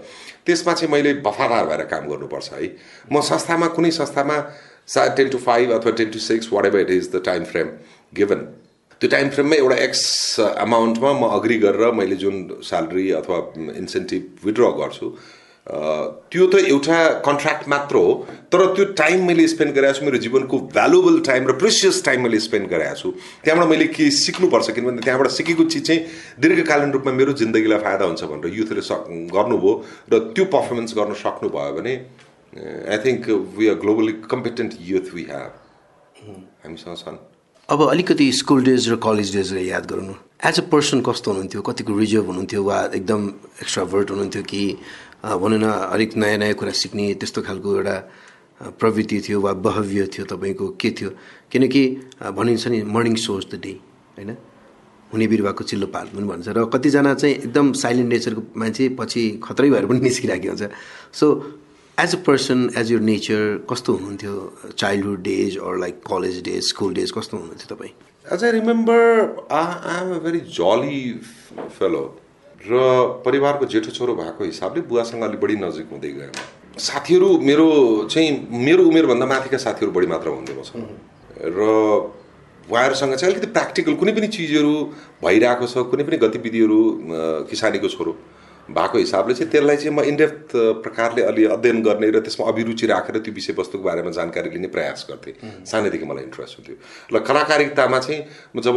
त्यसमा 0.47 0.73
चाहिँ 0.73 0.93
मैले 0.93 1.13
वफादार 1.27 1.67
भएर 1.67 1.85
काम 1.93 2.09
गर्नुपर्छ 2.09 2.53
है। 2.53 2.69
म 3.13 3.21
संस्थामा 3.31 3.67
कुनै 3.77 3.91
संस्थामा 3.99 4.37
सायद 4.95 5.13
टेन 5.17 5.29
टु 5.29 5.39
फाइभ 5.47 5.73
अथवा 5.73 5.93
ten 6.03 6.11
to 6.11 6.19
six 6.27 6.53
whatever 6.67 6.81
it 6.81 6.91
is 6.91 7.11
the 7.17 7.23
time 7.25 7.45
frame 7.53 7.71
given 8.13 8.47
त्यो 9.01 9.11
टाइम 9.11 9.29
फ्रेममा 9.31 9.57
एउटा 9.57 9.77
एक्स 9.83 10.05
अमाउन्टमा 10.41 11.13
म 11.13 11.33
अग्री 11.33 11.59
गरेर 11.59 11.93
मैले 11.95 12.17
जुन 12.23 12.47
स्यालेरी 12.69 13.11
अथवा 13.19 13.37
इन्सेन्टिभ 13.77 14.47
विड्र 14.47 14.71
गर्छु 14.79 15.11
त्यो 15.69 16.47
त 16.49 16.55
एउटा 16.65 16.99
कन्ट्र्याक्ट 17.25 17.69
मात्र 17.69 17.97
हो 17.97 18.13
तर 18.53 18.65
त्यो 18.75 18.85
टाइम 18.97 19.27
मैले 19.27 19.47
स्पेन्ड 19.49 19.75
गरेको 19.75 19.99
छु 19.99 20.05
मेरो 20.05 20.19
जीवनको 20.19 20.59
भ्यालुएबल 20.75 21.21
टाइम 21.29 21.49
र 21.49 21.53
प्रेसियस 21.61 22.05
टाइम 22.05 22.23
मैले 22.25 22.39
स्पेन्ड 22.41 22.69
गरेको 22.71 22.95
छु। 22.97 23.11
त्यहाँबाट 23.45 23.69
मैले 23.69 23.87
के 23.93 24.11
सिक्नुपर्छ 24.11 24.71
किनभने 24.71 25.03
त्यहाँबाट 25.05 25.29
सिकेको 25.31 25.65
चिज 25.65 25.87
चाहिँ 25.87 26.01
दीर्घकालीन 26.41 26.93
रूपमा 26.93 27.13
मेरो 27.13 27.33
जिन्दगीलाई 27.45 27.79
फाइदा 27.85 28.05
हुन्छ 28.05 28.23
भनेर 28.33 28.55
युथले 28.59 28.81
सक 28.89 29.05
गर्नुभयो 29.37 29.73
र 30.13 30.19
त्यो 30.33 30.45
पर्फर्मेन्स 30.57 30.95
गर्न 30.97 31.13
सक्नुभयो 31.21 31.73
भने 31.77 31.95
I 32.89 32.99
think 33.05 33.29
we 33.59 33.69
are 33.69 33.77
globally 33.85 34.13
competent 34.25 34.73
youth 34.81 35.13
we 35.15 35.27
have 35.31 35.53
हामीसँग 36.65 36.97
छन्। 36.97 37.19
अब 37.69 37.83
अलिकति 37.89 38.31
स्कुल 38.33 38.65
डेज 38.65 38.89
र 38.89 38.97
कलेज 39.05 39.35
डेजलाई 39.37 39.67
याद 39.67 39.87
गराउनु 39.87 40.15
एज 40.49 40.61
अ 40.61 40.63
पर्सन 40.73 41.01
कस्तो 41.05 41.31
हुनुहुन्थ्यो? 41.31 41.61
कतिको 41.63 41.99
रिजर्भ 41.99 42.27
हुनुहुन्थ्यो? 42.27 42.63
वा 42.65 42.79
एकदम 42.95 43.27
एक्स्ट्राभर्ट 43.63 44.11
हुनुहुन्थ्यो 44.11 44.43
कि 44.43 44.63
भनौँ 45.23 45.59
न 45.59 45.67
अलिक 45.93 46.17
नयाँ 46.17 46.39
नयाँ 46.39 46.55
कुरा 46.55 46.73
सिक्ने 46.73 47.15
त्यस्तो 47.21 47.43
खालको 47.43 47.77
एउटा 47.77 47.97
प्रवृत्ति 48.79 49.21
थियो 49.29 49.41
वा 49.41 49.53
बहव्य 49.53 50.07
थियो 50.15 50.25
तपाईँको 50.27 50.69
के 50.81 50.91
थियो? 50.91 51.11
किनकि 51.53 51.83
भनिन्छ 52.39 52.67
नि 52.69 52.83
मर्निङ 52.87 53.15
सोज 53.17 53.47
द 53.51 53.61
डे 53.63 53.73
होइन? 54.19 54.31
हुने 55.13 55.27
बिरुवाको 55.27 55.65
चिल्लो 55.65 55.87
पात 55.89 56.07
पनि 56.15 56.27
भन्छ। 56.27 56.49
र 56.49 56.65
कतिजना 56.75 57.15
चाहिँ 57.15 57.35
एकदम 57.35 57.73
साइलेन्ट 57.73 58.09
नेचरको 58.13 58.43
मान्छे 58.61 58.89
पछि 58.99 59.23
खतरै 59.45 59.71
भएर 59.71 59.87
पनि 59.87 60.01
निस्किरहेको 60.01 60.49
हुन्छ। 60.49 60.71
So 61.15 61.27
as 61.99 62.15
a 62.15 62.19
person 62.27 62.71
as 62.79 62.93
your 62.93 63.01
nature 63.01 63.67
कस्तो 63.71 63.93
हुनुहुन्थ्यो 63.95 64.35
childhood 64.77 65.23
days 65.23 65.59
or 65.59 65.79
like 65.79 66.03
college 66.07 66.43
days 66.45 66.63
school 66.69 66.95
days 66.95 67.11
कस्तो 67.19 67.37
हुनुहुन्थ्यो 67.37 67.75
तपाईँ? 67.75 67.93
As 68.33 68.45
I 68.45 68.51
remember 68.53 69.01
I 69.51 69.99
am 69.99 70.15
a 70.15 70.19
very 70.25 70.41
jolly 70.59 71.01
fellow 71.79 72.05
र 72.61 73.23
परिवारको 73.25 73.67
जेठो 73.67 73.91
छोरो 73.91 74.15
भएको 74.15 74.45
हिसाबले 74.45 74.81
बुवासँग 74.91 75.23
अलिक 75.23 75.41
बढी 75.41 75.57
नजिक 75.57 75.89
हुँदै 75.93 76.13
गएँ 76.13 76.33
साथीहरू 76.79 77.29
मेरो 77.41 77.69
चाहिँ 78.11 78.31
मेरो 78.67 78.85
उमेरभन्दा 78.85 79.27
माथिका 79.27 79.59
साथीहरू 79.59 79.93
बढी 79.93 80.07
मात्रा 80.07 80.33
हुँदै 80.33 80.55
मसँग 80.59 80.87
र 81.55 81.61
उहाँहरूसँग 82.69 83.15
चाहिँ 83.15 83.33
अलिकति 83.33 83.53
प्र्याक्टिकल 83.53 83.95
कुनै 83.95 84.13
पनि 84.13 84.27
चिजहरू 84.29 84.75
भइरहेको 85.25 85.67
छ 85.67 85.87
कुनै 85.91 86.05
पनि 86.05 86.17
गतिविधिहरू 86.25 86.81
किसानीको 87.51 87.89
छोरो 87.89 88.13
भएको 88.69 88.99
हिसाबले 88.99 89.35
चाहिँ 89.35 89.51
त्यसलाई 89.51 89.77
चाहिँ 89.77 89.97
म 89.97 90.01
इनडेप्थ 90.05 90.51
प्रकारले 90.85 91.23
अलि 91.25 91.45
अध्ययन 91.57 91.83
गर्ने 91.83 92.11
र 92.11 92.21
त्यसमा 92.21 92.47
अभिरुचि 92.49 92.87
राखेर 92.87 93.19
त्यो 93.25 93.33
विषयवस्तुको 93.35 93.85
बारेमा 93.85 94.11
जानकारी 94.13 94.51
लिने 94.51 94.69
प्रयास 94.69 95.07
गर्थेँ। 95.11 95.65
सानैदेखि 95.65 96.05
मलाई 96.05 96.25
इन्ट्रेस्ट 96.25 96.59
हुन्थ्यो। 96.59 96.77
र 97.09 97.25
कलाकारितामा 97.25 97.99
चाहिँ 97.99 98.21
म 98.57 98.61
जब 98.61 98.77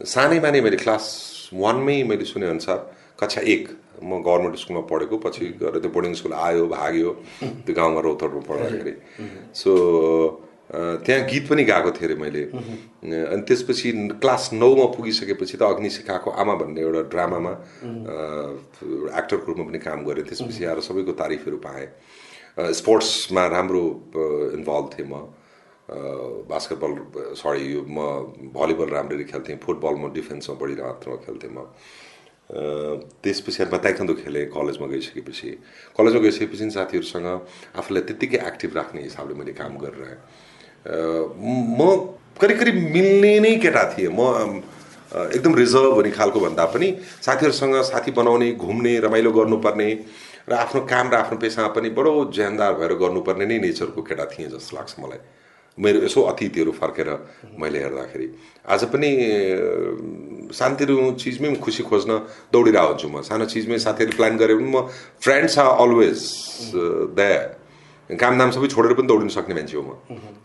सानैमा 0.00 0.50
नै 0.50 0.60
मैले 0.60 0.76
क्लास 0.76 1.04
वानमै 1.52 2.02
मैले 2.08 2.24
सुनेअनुसार 2.24 2.78
कक्षा 3.20 3.40
एक 3.54 3.68
म 4.02 4.22
गभर्मेन्ट 4.22 4.56
स्कुलमा 4.56 4.82
पढेको 4.90 5.16
पछि 5.18 5.46
गएर 5.60 5.78
त्यो 5.82 5.90
बोर्डिङ 5.90 6.12
स्कुल 6.14 6.32
आयो 6.32 6.66
भाग्यो 6.68 7.10
त्यो 7.42 7.74
गाउँमा 7.74 8.00
रौतरमा 8.00 8.40
पढ्दाखेरि। 8.48 8.94
सो 9.54 9.70
त्यहाँ 10.70 11.24
गीत 11.26 11.48
पनि 11.48 11.64
गाएको 11.64 11.90
थिएँ 11.96 12.08
अरे 12.08 12.14
मैले। 12.20 12.42
अनि 13.02 13.42
त्यसपछि 13.48 13.92
क्लास 14.22 14.50
नौमा 14.52 14.86
पुगिसकेपछि 14.94 15.56
त 15.56 15.62
अग्नि 15.62 15.90
सिकाएको 15.90 16.30
आमा 16.30 16.54
भन्ने 16.60 16.80
एउटा 16.80 17.02
ड्रामामा 17.10 17.52
एक्टरको 19.18 19.46
रूपमा 19.48 19.64
पनि 19.64 19.78
काम 19.82 20.04
गरेँ। 20.04 20.24
त्यसपछि 20.28 20.64
आएर 20.64 20.80
सबैको 20.84 21.12
तारिफहरू 21.18 21.58
पाएँ। 21.64 21.88
स्पोर्ट्समा 22.78 23.46
राम्रो 23.56 23.84
इन्भल्भ 24.54 24.86
थिएँ 24.94 25.08
म। 25.08 25.26
बास्केटबल 25.88 26.92
सरी 27.34 27.64
यो 27.72 27.80
म 27.88 27.98
भलिबल 28.52 28.88
राम्ररी 28.92 29.24
खेल्थेँ 29.24 29.56
फुटबल 29.64 29.94
म 29.96 30.12
डिफेन्समा 30.12 30.54
बढी 30.60 30.74
मात्रामा 30.76 31.16
खेल्थेँ 31.24 31.50
म। 31.50 31.64
त्यसपछि 33.24 33.64
म 33.64 33.76
ताइक्वान्डो 33.76 34.14
खेलेँ 34.20 34.46
कलेजमा 34.52 34.86
गइसकेपछि। 34.88 35.50
कलेजमा 35.96 36.20
गइसकेपछि 36.24 36.70
साथीहरूसँग 36.76 37.28
आफूलाई 37.76 38.02
त्यत्तिकै 38.08 38.38
एक्टिभ 38.48 38.76
राख्ने 38.76 39.00
हिसाबले 39.02 39.34
मैले 39.40 39.52
काम 39.56 39.76
गरेर 39.80 40.12
म 40.88 41.80
करिब 42.40 42.56
करिब 42.58 42.76
मिल्ने 42.94 43.32
नै 43.40 43.54
केटा 43.64 43.84
थिएँ। 43.96 44.12
म 44.12 44.60
एकदम 45.08 45.54
रिजर्भ 45.56 45.92
हुने 45.96 46.10
खालको 46.12 46.40
भन्दा 46.40 46.64
पनि 46.68 46.88
साथीहरूसँग 47.24 47.74
साथी 47.88 48.10
बनाउने 48.12 48.52
घुम्ने 48.60 48.92
रमाइलो 49.00 49.30
गर्नुपर्ने 49.32 49.88
र 50.48 50.52
आफ्नो 50.52 50.80
काम 50.84 51.10
र 51.10 51.14
आफ्नो 51.16 51.36
पेसामा 51.40 51.68
पनि 51.72 51.88
बडो 51.96 52.12
ज्यानदार 52.32 52.72
भएर 52.76 52.92
गर्नुपर्ने 53.02 53.44
नै 53.46 53.58
नेचरको 53.58 54.00
केटा 54.04 54.24
थिएँ 54.32 54.48
जस्तो 54.52 54.76
लाग्छ 54.76 54.94
मलाई। 55.00 55.20
मेरो 55.78 55.98
यसो 56.04 56.20
अतिथिहरू 56.32 56.72
फर्केर 56.80 57.08
मैले 57.60 57.78
हेर्दाखेरि। 57.78 58.26
आज 58.66 58.84
पनि 58.92 59.10
अ, 59.14 60.52
शान्तिहरू 60.58 60.96
चिजमै 61.22 61.54
खुसी 61.64 61.82
खोज्न 61.90 62.10
दौडिरहेको 62.52 62.88
हुन्छु 62.88 63.08
म। 63.08 63.22
सानो 63.22 63.44
चिजमै 63.52 63.78
साथीहरू 63.86 64.12
प्लान 64.18 64.36
गरे 64.42 64.54
पनि 64.58 64.68
म 64.74 64.86
फ्रेन्ड्स 65.22 65.58
आर 65.58 65.68
अलवेज 65.84 66.18
द्याट 67.18 67.46
कामदाम 68.20 68.50
सबै 68.56 68.66
छोडेर 68.74 68.92
पनि 68.98 69.06
दौडिन 69.06 69.28
सक्ने 69.36 69.54
मान्छे 69.54 69.76
हो 69.76 69.82
म। 69.84 69.90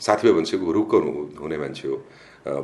साथीभाइ 0.06 0.34
भनेपछि 0.38 0.58
हुरुक्क 0.68 0.92
हुनु- 0.94 1.60
मान्छे 1.64 1.88
हो। 1.88 1.98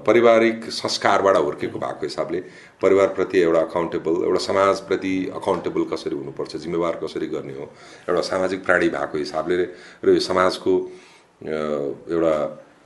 पारिवारिक 0.05 0.57
संस्कारबाट 0.75 1.35
हुर्केको 1.39 1.79
भएको 1.79 2.03
हिसाबले 2.03 2.39
परिवारप्रति 2.83 3.39
एउटा 3.39 3.59
अकाउन्टेबल 3.71 4.13
एउटा 4.27 4.39
समाजप्रति 4.45 5.13
अकाउन्टेबल 5.39 5.83
कसरी 5.91 6.15
हुनुपर्छ 6.15 6.55
जिम्मेवार 6.67 6.99
कसरी 7.03 7.27
गर्ने 7.31 7.53
हो 7.55 7.65
एउटा 8.11 8.21
सामाजिक 8.31 8.59
प्राणी 8.65 8.89
भएको 8.91 9.17
हिसाबले 9.17 9.55
र 10.03 10.07
यो 10.13 10.19
समाजको 10.19 10.73
एउटा 11.41 12.34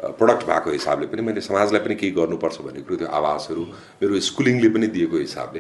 प्रडक्ट 0.03 0.43
भएको 0.45 0.69
हिसाबले 0.71 1.05
पनि 1.07 1.21
मैले 1.21 1.41
समाजलाई 1.41 1.81
पनि 1.85 1.95
केही 1.95 2.11
गर्नुपर्छ 2.11 2.57
भन्ने 2.61 2.81
कुरो 2.83 2.95
त्यो 3.01 3.07
आवाजहरू। 3.07 3.63
मेरो 4.03 4.19
स्कुलिङले 4.19 4.69
पनि 4.75 4.87
दिएको 4.95 5.17
हिसाबले। 5.17 5.59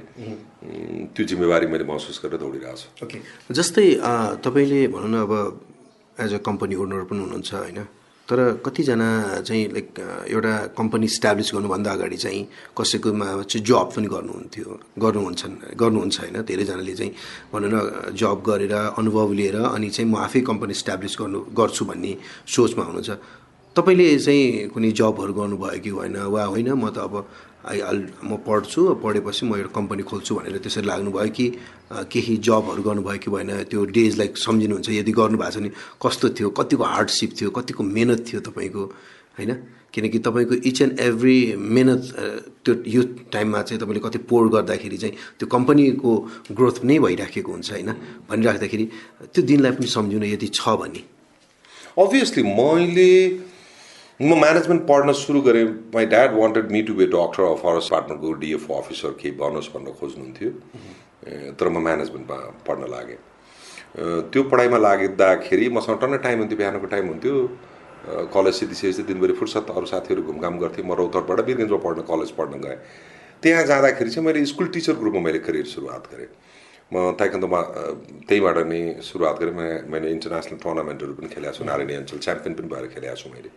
त्यो 1.15 1.23
जिम्मेवारी 1.31 1.67
मैले 1.71 1.83
महसुस 1.87 2.19
गरेर 2.23 2.37
दौडिरहेको 2.43 2.77
छु। 2.77 3.05
ओके। 3.05 3.17
जस्तै 3.53 3.87
तपाईँले 4.43 4.79
भनौँ 4.93 5.09
न 5.09 5.15
अब 5.23 5.33
एज 6.19 6.33
अ 6.33 6.39
कम्पनी 6.43 6.75
ओनर 6.75 7.03
पनि 7.09 7.19
हुनुहुन्छ 7.23 7.53
होइन? 7.53 7.79
तर 8.29 8.39
कतिजना 8.65 9.07
चाहिँ 9.43 9.63
लाइक 9.75 9.87
एउटा 10.31 10.53
कम्पनी 10.79 11.05
इस्टाब्लिस 11.05 11.49
गर्नुभन्दा 11.53 11.91
अगाडि 11.91 12.17
चाहिँ 12.17 12.41
कसैकोमा 12.71 13.27
चाहिँ 13.43 13.65
जब 13.67 13.89
पनि 13.91 14.07
गर्नुहुन्थ्यो 14.07 14.69
गर्नुहुन्छन् 14.95 15.55
गर्नुहुन्छ 15.75 16.17
होइन। 16.19 16.37
धेरैजनाले 16.47 16.93
चाहिँ 16.95 17.11
भनौँ 17.51 17.69
न 17.73 17.75
जब 18.15 18.39
गरेर 18.47 18.73
अनुभव 18.95 19.31
लिएर 19.33 19.57
अनि 19.75 19.89
चाहिँ 19.89 20.07
म 20.11 20.15
आफै 20.23 20.39
कम्पनी 20.39 20.71
इस्टाब्लिस 20.71 21.13
गर्नु 21.19 21.39
गर्छु 21.51 21.83
भन्ने 21.85 22.11
सोचमा 22.47 22.83
हुनुहुन्छ। 22.87 23.11
तपाईँले 23.75 24.07
चाहिँ 24.19 24.69
कुनै 24.71 24.91
जबहरू 24.95 25.33
गर्नुभयो 25.33 25.79
कि 25.83 25.89
होइन? 25.89 26.15
वा 26.31 26.43
होइन 26.47 26.69
म 26.79 26.89
त 26.95 26.97
अब 27.03 27.13
म 27.63 28.37
पढ्छु 28.43 28.99
पढेपछि 28.99 29.45
म 29.45 29.55
एउटा 29.55 29.71
कम्पनी 29.71 30.03
खोल्छु 30.03 30.35
भनेर 30.35 30.57
त्यसरी 30.59 30.83
लाग्नुभयो 30.83 31.31
कि 31.31 31.45
केही 32.11 32.35
जबहरू 32.43 32.81
गर्नुभयो 32.83 33.19
कि 33.23 33.29
भएन। 33.31 33.71
त्यो 33.71 33.79
डेजलाई 33.87 34.27
सम्झिनुहुन्छ 34.35 34.89
यदि 34.99 35.11
गर्नुभएको 35.11 35.51
छ 35.51 35.57
भने 35.57 35.71
कस्तो 36.03 36.27
थियो? 36.35 36.49
कतिको 36.59 36.83
हार्डसिप 36.83 37.31
थियो? 37.39 37.49
कतिको 37.55 37.81
मेहनत 37.83 38.19
थियो 38.27 38.39
तपाईँको? 38.43 38.83
होइन? 39.39 39.51
किनकि 39.93 40.19
तपाईँको 40.19 40.55
इच 40.67 40.81
एन्ड 40.81 40.99
एभ्री 40.99 41.37
मेहनत 41.55 42.01
त्यो 42.65 42.73
युथ 42.83 43.09
टाइममा 43.31 43.61
चाहिँ 43.61 43.79
तपाईँले 43.79 44.01
कति 44.03 44.17
पोर 44.27 44.47
गर्दाखेरि 44.49 44.97
चाहिँ 44.97 45.15
त्यो 45.39 45.47
कम्पनीको 45.47 46.11
ग्रोथ 46.51 46.83
नै 46.83 46.99
भइराखेको 46.99 47.51
हुन्छ 47.51 47.71
होइन? 47.71 47.89
भनिराख्दाखेरि 48.27 48.85
त्यो 49.31 49.41
दिनलाई 49.45 49.71
पनि 49.71 49.87
सम्झिनु 49.87 50.25
यदि 50.25 50.47
छ 50.51 50.75
भने। 50.81 51.01
अभियसली 51.95 52.43
मैले 52.43 53.09
म 54.23 54.33
म्यानेजमेन्ट 54.39 54.81
पढ्न 54.87 55.11
सुरु 55.19 55.39
गरेँ। 55.41 55.65
My 55.93 56.05
dad 56.05 56.33
wanted 56.33 56.71
me 56.71 56.81
to 56.87 56.93
be 56.95 57.05
doctor 57.11 57.43
of 57.43 57.59
forest 57.61 57.89
डिपार्टमेन्टको 57.89 58.31
DFO 58.39 58.73
officer 58.73 59.11
केही 59.19 59.31
बनोस् 59.35 59.69
भनेर 59.73 59.93
खोज्नुहुन्थ्यो। 59.99 60.49
तर 61.59 61.67
म 61.69 61.77
म्यानेजमेन्टमा 61.83 62.37
पढ्न 62.67 62.83
लागेँ। 62.93 63.19
त्यो 64.31 64.43
पढाइमा 64.51 64.77
लाग्दाखेरि 64.77 65.69
मसँग 65.75 65.99
टन्न 66.01 66.17
टाइम 66.23 66.39
हुन्थ्यो 66.39 66.57
बिहानको 66.57 66.87
टाइम 66.95 67.07
हुन्थ्यो। 67.07 67.35
कलेज 68.31 68.53
सिधिसकेपछि 68.53 69.03
दिनभरि 69.09 69.33
फुर्सद 69.39 69.69
अरू 69.75 69.85
साथीहरू 69.91 70.21
घुमघाम 70.23 70.59
गर्थेँ 70.59 70.85
म 70.85 70.93
रौतहटबाट 70.93 71.39
वीरगन्जमा 71.47 71.79
पढ्न 71.83 72.01
कलेज 72.07 72.31
पढ्न 72.39 72.61
गएँ। 72.63 72.77
त्यहाँ 73.43 73.63
जाँदाखेरि 73.65 74.09
चाहिँ 74.09 74.25
मैले 74.27 74.45
स्कुल 74.45 74.67
टिचरको 74.71 75.03
रूपमा 75.03 75.21
मैले 75.27 75.39
करियर 75.43 75.65
सुरुवात 75.67 76.03
गरेँ। 76.11 76.29
म 76.93 77.11
ताइकन्दोमा 77.19 77.59
त्यहीँबाट 78.27 78.57
नै 78.71 78.81
सुरुवात 79.03 79.35
गरेँ। 79.41 79.53
मैले 79.91 80.07
इन्टरनेसनल 80.15 80.57
टुर्नामेन्टहरू 80.63 81.13
पनि 81.19 81.27
खेलेको 81.27 81.53
छु। 81.57 81.63
नारायणी 81.63 81.93
अञ्चल 81.95 82.17
च्याम्पियन 82.23 82.53
पनि 82.55 82.67
भएर 82.71 82.87
खेलेको 82.95 83.15
छु 83.15 83.29
मैले। 83.35 83.51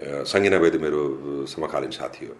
सङ्गिना 0.00 0.56
वैद्य 0.60 0.78
मेरो 0.78 1.00
समकालीन 1.48 1.90
साथी 1.90 2.26
हो। 2.26 2.34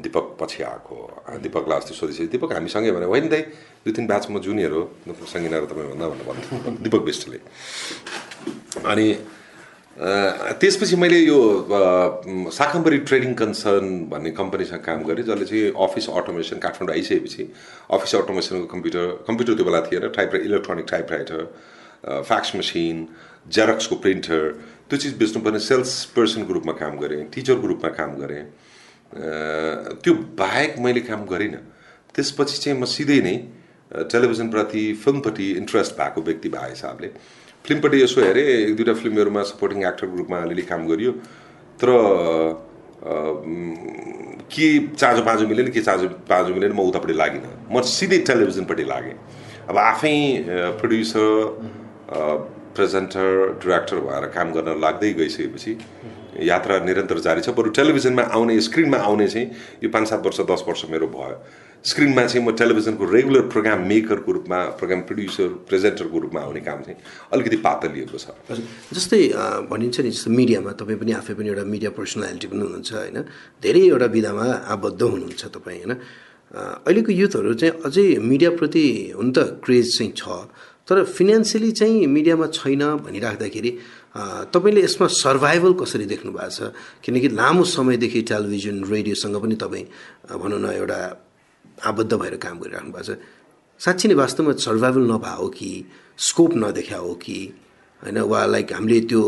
दिपक 0.00 0.26
पछि 0.40 0.62
आएको। 0.62 0.94
हो 1.28 1.38
दिपकलाई 1.44 1.78
अस्ति 1.78 1.94
सोधिसकेँ 1.94 2.28
दिपक 2.32 2.52
हामीसँगै 2.52 2.90
भने 2.96 3.06
होइन 3.06 3.28
दाइ 3.28 3.42
दुई 3.84 3.92
तिन 3.92 4.06
ब्याच 4.08 4.30
म 4.30 4.40
जुनियर 4.40 4.72
हो। 4.72 4.82
सङ्गिना 5.32 5.58
र 5.58 5.64
तपाईँभन्दा 5.68 6.06
भनेर 6.08 6.24
भन्नु 6.28 6.78
दिपक 6.82 7.02
विष्टले 7.04 7.38
अनि 8.88 9.06
त्यसपछि 10.60 10.96
मैले 10.96 11.18
यो 11.20 11.38
अ, 11.68 12.48
शाकम्बरी 12.48 12.98
ट्रेडिङ 13.04 13.34
कन्सर्न 13.36 14.08
भन्ने 14.08 14.30
कम्पनीसँग 14.32 14.80
काम 14.80 15.02
गरेँ 15.04 15.24
जसले 15.28 15.44
चाहिँ 15.44 15.72
अफिस 15.76 16.08
अटोमेसन 16.08 16.58
काठमाडौँ 16.64 16.94
आइसकेपछि 16.96 17.42
अफिस 17.92 18.14
अटोमेसनको 18.24 18.66
कम्प्युटर 18.72 19.04
कम्प्युटर 19.28 19.52
त्यो 19.54 19.64
बेला 19.68 19.80
थिएन 19.92 20.08
type 20.16 20.34
electronic 20.48 20.86
typewriter 21.12 21.40
fax 22.24 22.56
machine 22.56 22.96
जेरक्सको 23.52 23.96
printer 24.00 24.40
त्यो 24.92 25.00
चिज 25.00 25.16
बेच्नुपर्ने 25.16 25.58
सेल्स 25.64 26.12
पर्सनको 26.12 26.52
रूपमा 26.52 26.72
काम 26.76 26.96
गरेँ 27.00 27.24
टिचरको 27.32 27.66
रूपमा 27.66 27.90
काम 27.96 28.10
गरेँ। 28.20 28.44
त्यो 30.04 30.12
बाहेक 30.36 30.74
मैले 30.84 31.00
काम 31.00 31.24
गरिनँ। 31.26 31.60
त्यसपछि 32.12 32.56
चाहिँ 32.60 32.76
म 32.76 32.84
सिधै 32.84 33.20
नै 33.24 33.36
टेलिभिजनप्रति 34.12 34.82
फिल्मपट्टि 35.00 35.48
इन्ट्रेस्ट 35.64 35.96
भएको 35.96 36.20
व्यक्ति 36.28 36.48
भए 36.52 36.68
हिसाबले 36.76 37.08
फिल्मपट्टि 37.64 38.02
यसो 38.02 38.20
हेरेँ 38.20 38.44
एक 38.44 38.76
दुईवटा 38.76 38.94
फिल्महरूमा 39.00 39.42
सपोर्टिङ 39.56 39.80
एक्टरको 39.88 40.16
रूपमा 40.16 40.36
अलिअलि 40.44 40.62
काम 40.68 40.86
गरियो। 40.92 41.12
तर 41.80 41.88
के 44.52 44.66
चाँजो 44.92 45.22
पाँजो 45.24 45.46
मिलेन 45.48 45.72
के 45.72 45.80
चाँजो 45.80 46.08
पाँजो 46.28 46.54
मिलेन 46.54 46.72
म 46.76 46.84
उतापट्टि 46.92 47.16
लागिनँ। 47.16 47.48
म 47.72 47.80
सिधै 47.80 48.18
टेलिभिजनपट्टि 48.28 48.84
लागेँ। 48.84 49.16
अब 49.72 49.76
आफै 49.88 50.16
प्रड्युसर 50.80 51.32
प्रेजेन्टर 52.74 53.58
डिरेक्टर 53.62 53.98
भएर 54.06 54.26
काम 54.34 54.52
गर्न 54.52 54.80
लाग्दै 54.80 55.12
गइसकेपछि 55.14 55.72
यात्रा 56.42 56.78
निरन्तर 56.84 57.18
जारी 57.20 57.40
छ। 57.40 57.50
बरु 57.52 57.70
टेलिभिजनमा 57.76 58.22
आउने 58.32 58.60
स्क्रिनमा 58.60 58.98
आउने 58.98 59.28
चाहिँ 59.28 59.46
यो 59.84 59.88
पाँच 59.90 60.08
सात 60.08 60.26
वर्ष 60.26 60.40
दस 60.50 60.64
वर्ष 60.68 60.84
मेरो 60.90 61.06
भयो। 61.08 61.36
स्क्रिनमा 61.84 62.24
चाहिँ 62.26 62.46
म 62.46 62.54
टेलिभिजनको 62.54 63.04
रेगुलर 63.04 63.42
प्रोग्राम 63.52 63.80
मेकरको 63.88 64.32
रूपमा 64.32 64.58
प्रोग्राम 64.78 65.00
प्रड्युसर 65.02 65.48
प्रेजेन्टरको 65.68 66.18
रूपमा 66.18 66.40
आउने 66.40 66.60
काम 66.62 66.80
चाहिँ 66.82 66.98
अलिकति 67.32 67.56
पातलिएको 67.66 68.18
छ। 68.18 68.26
जस्तै 68.94 69.20
भनिन्छ 69.68 70.00
नि 70.00 70.10
जस्तो 70.10 70.30
मिडियामा 70.30 70.72
तपाईँ 70.78 70.98
पनि 70.98 71.12
आफै 71.20 71.34
पनि 71.34 71.48
एउटा 71.48 71.64
मिडिया 71.66 71.90
पर्सनालिटी 71.98 72.46
पनि 72.48 72.60
हुनुहुन्छ 72.62 72.92
होइन? 72.92 73.18
धेरैवटा 73.62 74.06
विधामा 74.16 74.46
आबद्ध 74.72 75.02
हुनुहुन्छ 75.02 75.42
तपाईँ 75.52 75.78
होइन? 75.82 75.92
अहिलेको 76.86 77.12
युथहरू 77.12 77.54
चाहिँ 77.60 77.74
अझै 77.82 78.06
मिडियाप्रति 78.30 78.86
हुन 79.18 79.28
त 79.32 79.38
क्रेज 79.64 79.86
चाहिँ 79.98 80.12
छ। 80.16 80.24
तर 80.88 81.04
फिनेन्सियली 81.06 81.70
चाहिँ 81.72 82.06
मिडियामा 82.06 82.46
छैन 82.58 82.82
भनिराख्दाखेरि 83.06 83.70
तपाईँले 84.52 84.80
यसमा 84.82 85.06
सर्भाइभल 85.06 85.72
कसरी 85.80 86.04
देख्नु 86.12 86.32
भएको 86.32 86.50
छ? 86.50 86.74
किनकि 87.04 87.28
लामो 87.38 87.64
समयदेखि 87.64 88.20
टेलिभिजन 88.30 88.84
रेडियोसँग 88.84 89.36
पनि 89.42 89.56
तपाईँ 89.62 89.86
भनौँ 90.42 90.60
न 90.60 90.66
एउटा 90.74 91.00
आबद्ध 91.86 92.12
भएर 92.12 92.36
काम 92.36 92.58
गरिराख्नु 92.60 92.92
भएको 92.92 93.14
छ। 93.14 93.16
साँच्ची 93.80 94.08
नै 94.08 94.14
वास्तवमा 94.14 94.52
सर्भाइभल 94.58 95.02
नभए 95.12 95.34
हो 95.38 95.48
कि? 95.48 95.70
स्कोप 96.18 96.52
नदेखा 96.60 96.98
हो 96.98 97.14
कि? 97.14 97.38
होइन 98.02 98.18
वा 98.18 98.44
लाइक 98.46 98.72
हामीले 98.72 99.00
त्यो 99.08 99.22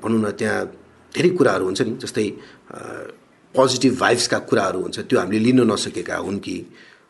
भनौँ 0.00 0.20
न 0.20 0.30
त्यहाँ 0.38 0.64
धेरै 1.12 1.30
कुराहरू 1.36 1.64
हुन्छ 1.64 1.80
नि 1.82 1.92
जस्तै 2.04 2.26
पोजिटिभ 3.54 3.92
भाइब्सका 3.98 4.38
कुराहरू 4.48 4.80
हुन्छ 4.80 4.98
त्यो 5.08 5.18
हामीले 5.18 5.44
लिन 5.44 5.60
नसकेका 5.72 6.16
हुन् 6.16 6.38
कि? 6.38 6.56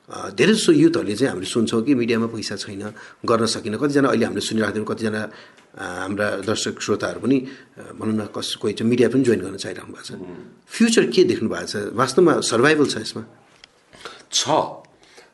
धेरै 0.05 0.53
जसो 0.53 0.73
युथहरूले 0.73 1.15
चाहिँ 1.17 1.31
हामीले 1.33 1.49
सुन्छौँ 1.49 1.83
कि 1.83 1.95
मिडियामा 1.97 2.29
पैसा 2.29 2.57
छैन 2.61 2.93
गर्न 3.25 3.47
सकिन। 3.49 3.75
कतिजना 3.81 4.09
अहिले 4.13 4.25
हामीले 4.29 4.45
सुनिरहेको 4.45 4.77
थियौँ 4.77 4.89
कतिजना 4.93 5.21
हाम्रा 5.81 6.27
दर्शक 6.45 6.77
श्रोताहरू 6.77 7.21
पनि 7.25 7.37
भनौँ 7.97 8.15
न 8.15 8.23
कस 8.29 8.61
कोही 8.61 8.73
चाहिँ 8.77 8.89
मिडिया 8.91 9.09
पनि 9.09 9.23
जोइन 9.25 9.41
गर्न 9.41 9.57
चाहिरहनु 9.57 9.93
भएको 9.97 10.05
छ। 10.05 10.13
फ्युचर 10.69 11.05
के 11.09 11.25
देख्नु 11.25 11.49
भएको 11.49 11.67
छ? 11.67 11.77
वास्तवमा 11.97 12.33
सर्भाइभल 12.45 12.87
छ 12.93 12.97
यसमा? 13.01 13.23
छ। 14.29 14.45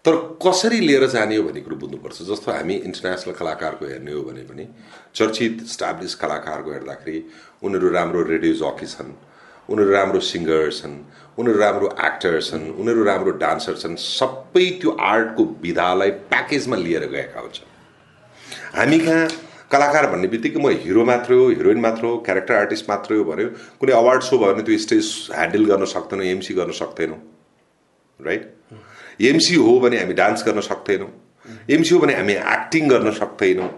तर 0.06 0.14
कसरी 0.38 0.80
लिएर 0.80 1.04
जाने 1.12 1.36
हो 1.36 1.42
भन्ने 1.44 1.60
कुरो 1.60 1.76
बुझ्नुपर्छ। 1.76 2.16
जस्तो 2.30 2.48
हामी 2.48 2.74
इन्टरनेसनल 2.88 3.34
कलाकारको 3.36 3.84
हेर्ने 3.84 4.12
हो 4.16 4.22
भने 4.22 4.42
पनि 4.48 4.64
चर्चित 5.12 5.66
स्टाब्लिस 5.66 6.14
कलाकारको 6.14 6.70
हेर्दाखेरि 6.72 7.18
उनीहरू 7.66 7.88
राम्रो 7.90 8.20
रेडियो 8.32 8.54
जकी 8.54 8.86
छन् 8.86 9.12
उनीहरू 9.68 9.90
राम्रो 9.92 10.20
सिङ्गर 10.24 10.70
छन् 10.72 10.94
उनीहरू 11.40 11.58
राम्रो 11.58 11.88
एक्टर 12.06 12.40
छन् 12.40 12.64
उनीहरू 12.80 13.04
राम्रो 13.04 13.30
डान्सर 13.42 13.74
छन् 13.82 13.96
सबै 13.98 14.66
त्यो 14.80 14.96
आर्टको 15.10 15.44
विधालाई 15.62 16.10
प्याकेजमा 16.32 16.76
लिएर 16.76 17.06
गएका 17.12 17.40
हुन्छन्। 17.40 17.68
हामी 18.78 18.98
कहाँ 18.98 19.28
कलाकार 19.72 20.06
भन्ने 20.10 20.28
बित्तिकै 20.28 20.60
म 20.60 20.68
हिरो 20.84 21.04
मात्रै 21.06 21.36
हो 21.36 21.48
हिरोइन 21.48 21.80
मात्र 21.80 22.04
हो 22.04 22.16
क्यारेक्टर 22.26 22.54
आर्टिस्ट 22.54 22.88
मात्रै 22.90 23.16
हो 23.18 23.24
भन्यो। 23.24 23.48
कुनै 23.80 23.92
अवार्ड 23.94 24.22
सो 24.28 24.38
भयो 24.38 24.54
भने 24.54 24.62
त्यो 24.66 24.78
स्टेज 24.84 25.06
ह्यान्डल 25.32 25.64
गर्न 25.70 25.84
सक्दैनौँ 25.94 26.26
एमसी 26.26 26.54
गर्न 26.54 26.72
सक्दैनौँ 26.78 27.18
राइट 28.20 28.42
एमसी 29.30 29.54
हो 29.66 29.78
भने 29.80 29.98
हामी 30.00 30.14
डान्स 30.20 30.44
गर्न 30.46 30.60
सक्दैनौँ। 30.66 31.10
एमसी 31.70 31.94
हो 31.94 32.00
भने 32.00 32.14
हामी 32.14 32.34
एक्टिङ 32.34 32.88
गर्न 32.88 33.10
सक्दैनौँ। 33.20 33.70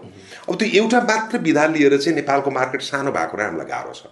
अब 0.49 0.55
त्यो 0.59 0.67
एउटा 0.81 0.99
मात्र 1.11 1.37
विधा 1.45 1.65
लिएर 1.67 1.97
चाहिँ 1.97 2.15
नेपालको 2.15 2.51
मार्केट 2.51 2.81
सानो 2.81 3.11
भएको 3.11 3.37
र 3.37 3.41
हामीलाई 3.41 3.67
गाह्रो 3.67 3.93
छ। 3.93 4.09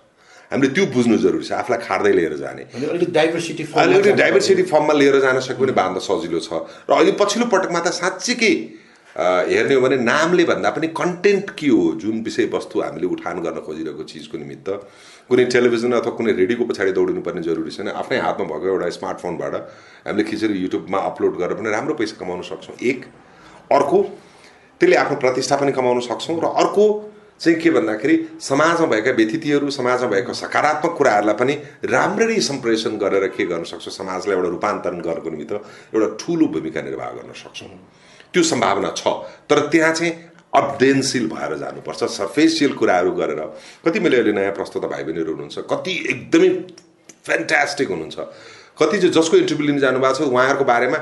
हामीले 0.51 0.71
त्यो 0.75 0.85
बुझ्नु 0.91 1.17
जरुरी 1.17 1.45
छ 1.47 1.51
आफूलाई 1.63 1.79
खार्दै 1.87 2.11
लिएर 2.11 2.35
जाने। 2.43 2.63
अलिक 2.75 3.09
डाइभर्सिटी 3.13 3.63
एउटा 3.63 4.11
डाइभर्सिटी 4.19 4.63
फर्ममा 4.67 4.93
लिएर 4.93 5.19
जान 5.23 5.39
सक्यो 5.39 5.63
भने 5.63 5.73
बाँध्दा 5.79 5.99
सजिलो 6.03 6.39
छ। 6.39 6.67
र 6.87 6.91
अहिले 6.91 7.11
पछिल्लो 7.15 7.47
पटकमा 7.47 7.79
त 7.79 7.95
साँच्चीकै 7.95 8.53
हेर्ने 9.11 9.75
हो 9.75 9.81
भने 9.81 9.95
नामले 10.03 10.43
भन्दा 10.47 10.69
पनि 10.71 10.87
कन्टेन्ट 10.95 11.49
के 11.59 11.67
हो? 11.67 11.99
जुन 11.99 12.23
विषयवस्तु 12.23 12.79
हामीले 12.79 13.07
उठान 13.07 13.39
गर्न 13.43 13.59
खोजिरहेको 13.63 14.03
चिजको 14.03 14.37
निमित्त। 14.37 14.67
कुनै 15.27 15.45
टेलिभिजन 15.51 15.91
अथवा 15.99 16.11
कुनै 16.15 16.31
रेडियोको 16.35 16.63
पछाडि 16.67 16.91
दौडिनु 16.95 17.21
पर्ने 17.23 17.41
जरुरी 17.43 17.71
छैन। 17.71 17.87
आफ्नै 17.91 18.19
हातमा 18.19 18.45
भएको 18.51 18.67
एउटा 18.67 18.89
स्मार्टफोनबाट 18.99 19.53
हामीले 20.07 20.23
खिचेर 20.23 20.51
युट्युबमा 20.51 20.99
अपलोड 21.11 21.33
गरेर 21.39 21.55
पनि 21.59 21.69
राम्रो 21.71 21.93
पैसा 21.99 22.15
कमाउन 22.19 22.41
सक्छौँ। 22.51 22.75
एक 22.79 22.99
अर्को 23.71 23.99
त्यसले 24.79 24.95
आफ्नो 24.95 25.15
प्रतिष्ठा 25.19 25.55
पनि 25.59 25.71
कमाउन 25.71 25.99
सक्छौँ। 26.07 26.39
र 26.39 26.47
अर्को 26.63 26.85
चाहिँ 27.41 27.57
के 27.59 27.69
भन्दाखेरि 27.69 28.15
समाजमा 28.39 28.85
भएका 28.87 29.11
व्यतिथिहरू 29.11 29.69
समाजमा 29.71 30.07
भएको 30.07 30.33
सकारात्मक 30.33 30.93
कुराहरूलाई 30.97 31.35
पनि 31.35 31.53
राम्ररी 31.89 32.39
सम्प्रेषण 32.41 32.97
गरेर 32.97 33.27
के 33.27 33.45
गर्न 33.45 33.63
सक्छौँ? 33.63 33.93
समाजलाई 33.93 34.37
एउटा 34.37 34.49
रूपान्तरण 34.49 35.01
गर्नको 35.01 35.29
निमित्त 35.29 35.53
एउटा 35.93 36.07
ठुलो 36.21 36.47
भूमिका 36.53 36.81
निर्वाह 36.81 37.09
गर्न 37.11 37.33
सक्छौँ। 37.33 37.69
त्यो 38.33 38.43
सम्भावना 38.43 38.93
छ। 38.97 39.07
तर 39.49 39.59
त्यहाँ 39.67 39.93
चाहिँ 39.93 40.13
अध्ययनशील 40.53 41.27
भएर 41.27 41.57
जानुपर्छ। 41.57 42.03
सर्फेसियल 42.11 42.73
कुराहरू 42.77 43.11
गरेर। 43.11 43.41
कति 43.85 43.99
मैले 43.99 44.17
अहिले 44.17 44.33
नयाँ 44.33 44.53
प्रस्तुत 44.53 44.85
भाइ 44.85 45.03
बहिनीहरू 45.03 45.31
हुनुहुन्छ 45.31 45.65
कति 45.71 45.93
एकदमै 46.09 46.49
फ्यान्टास्टिक 47.25 47.89
हुनुहुन्छ। 47.89 48.17
कति 48.79 48.97
चाहिँ 48.97 49.13
जसको 49.13 49.37
इन्टरभ्यू 49.37 49.67
लिन 49.67 49.79
जानुभएको 49.79 50.13
छ 50.15 50.27
उहाँहरूको 50.29 50.65
बारेमा 50.65 50.97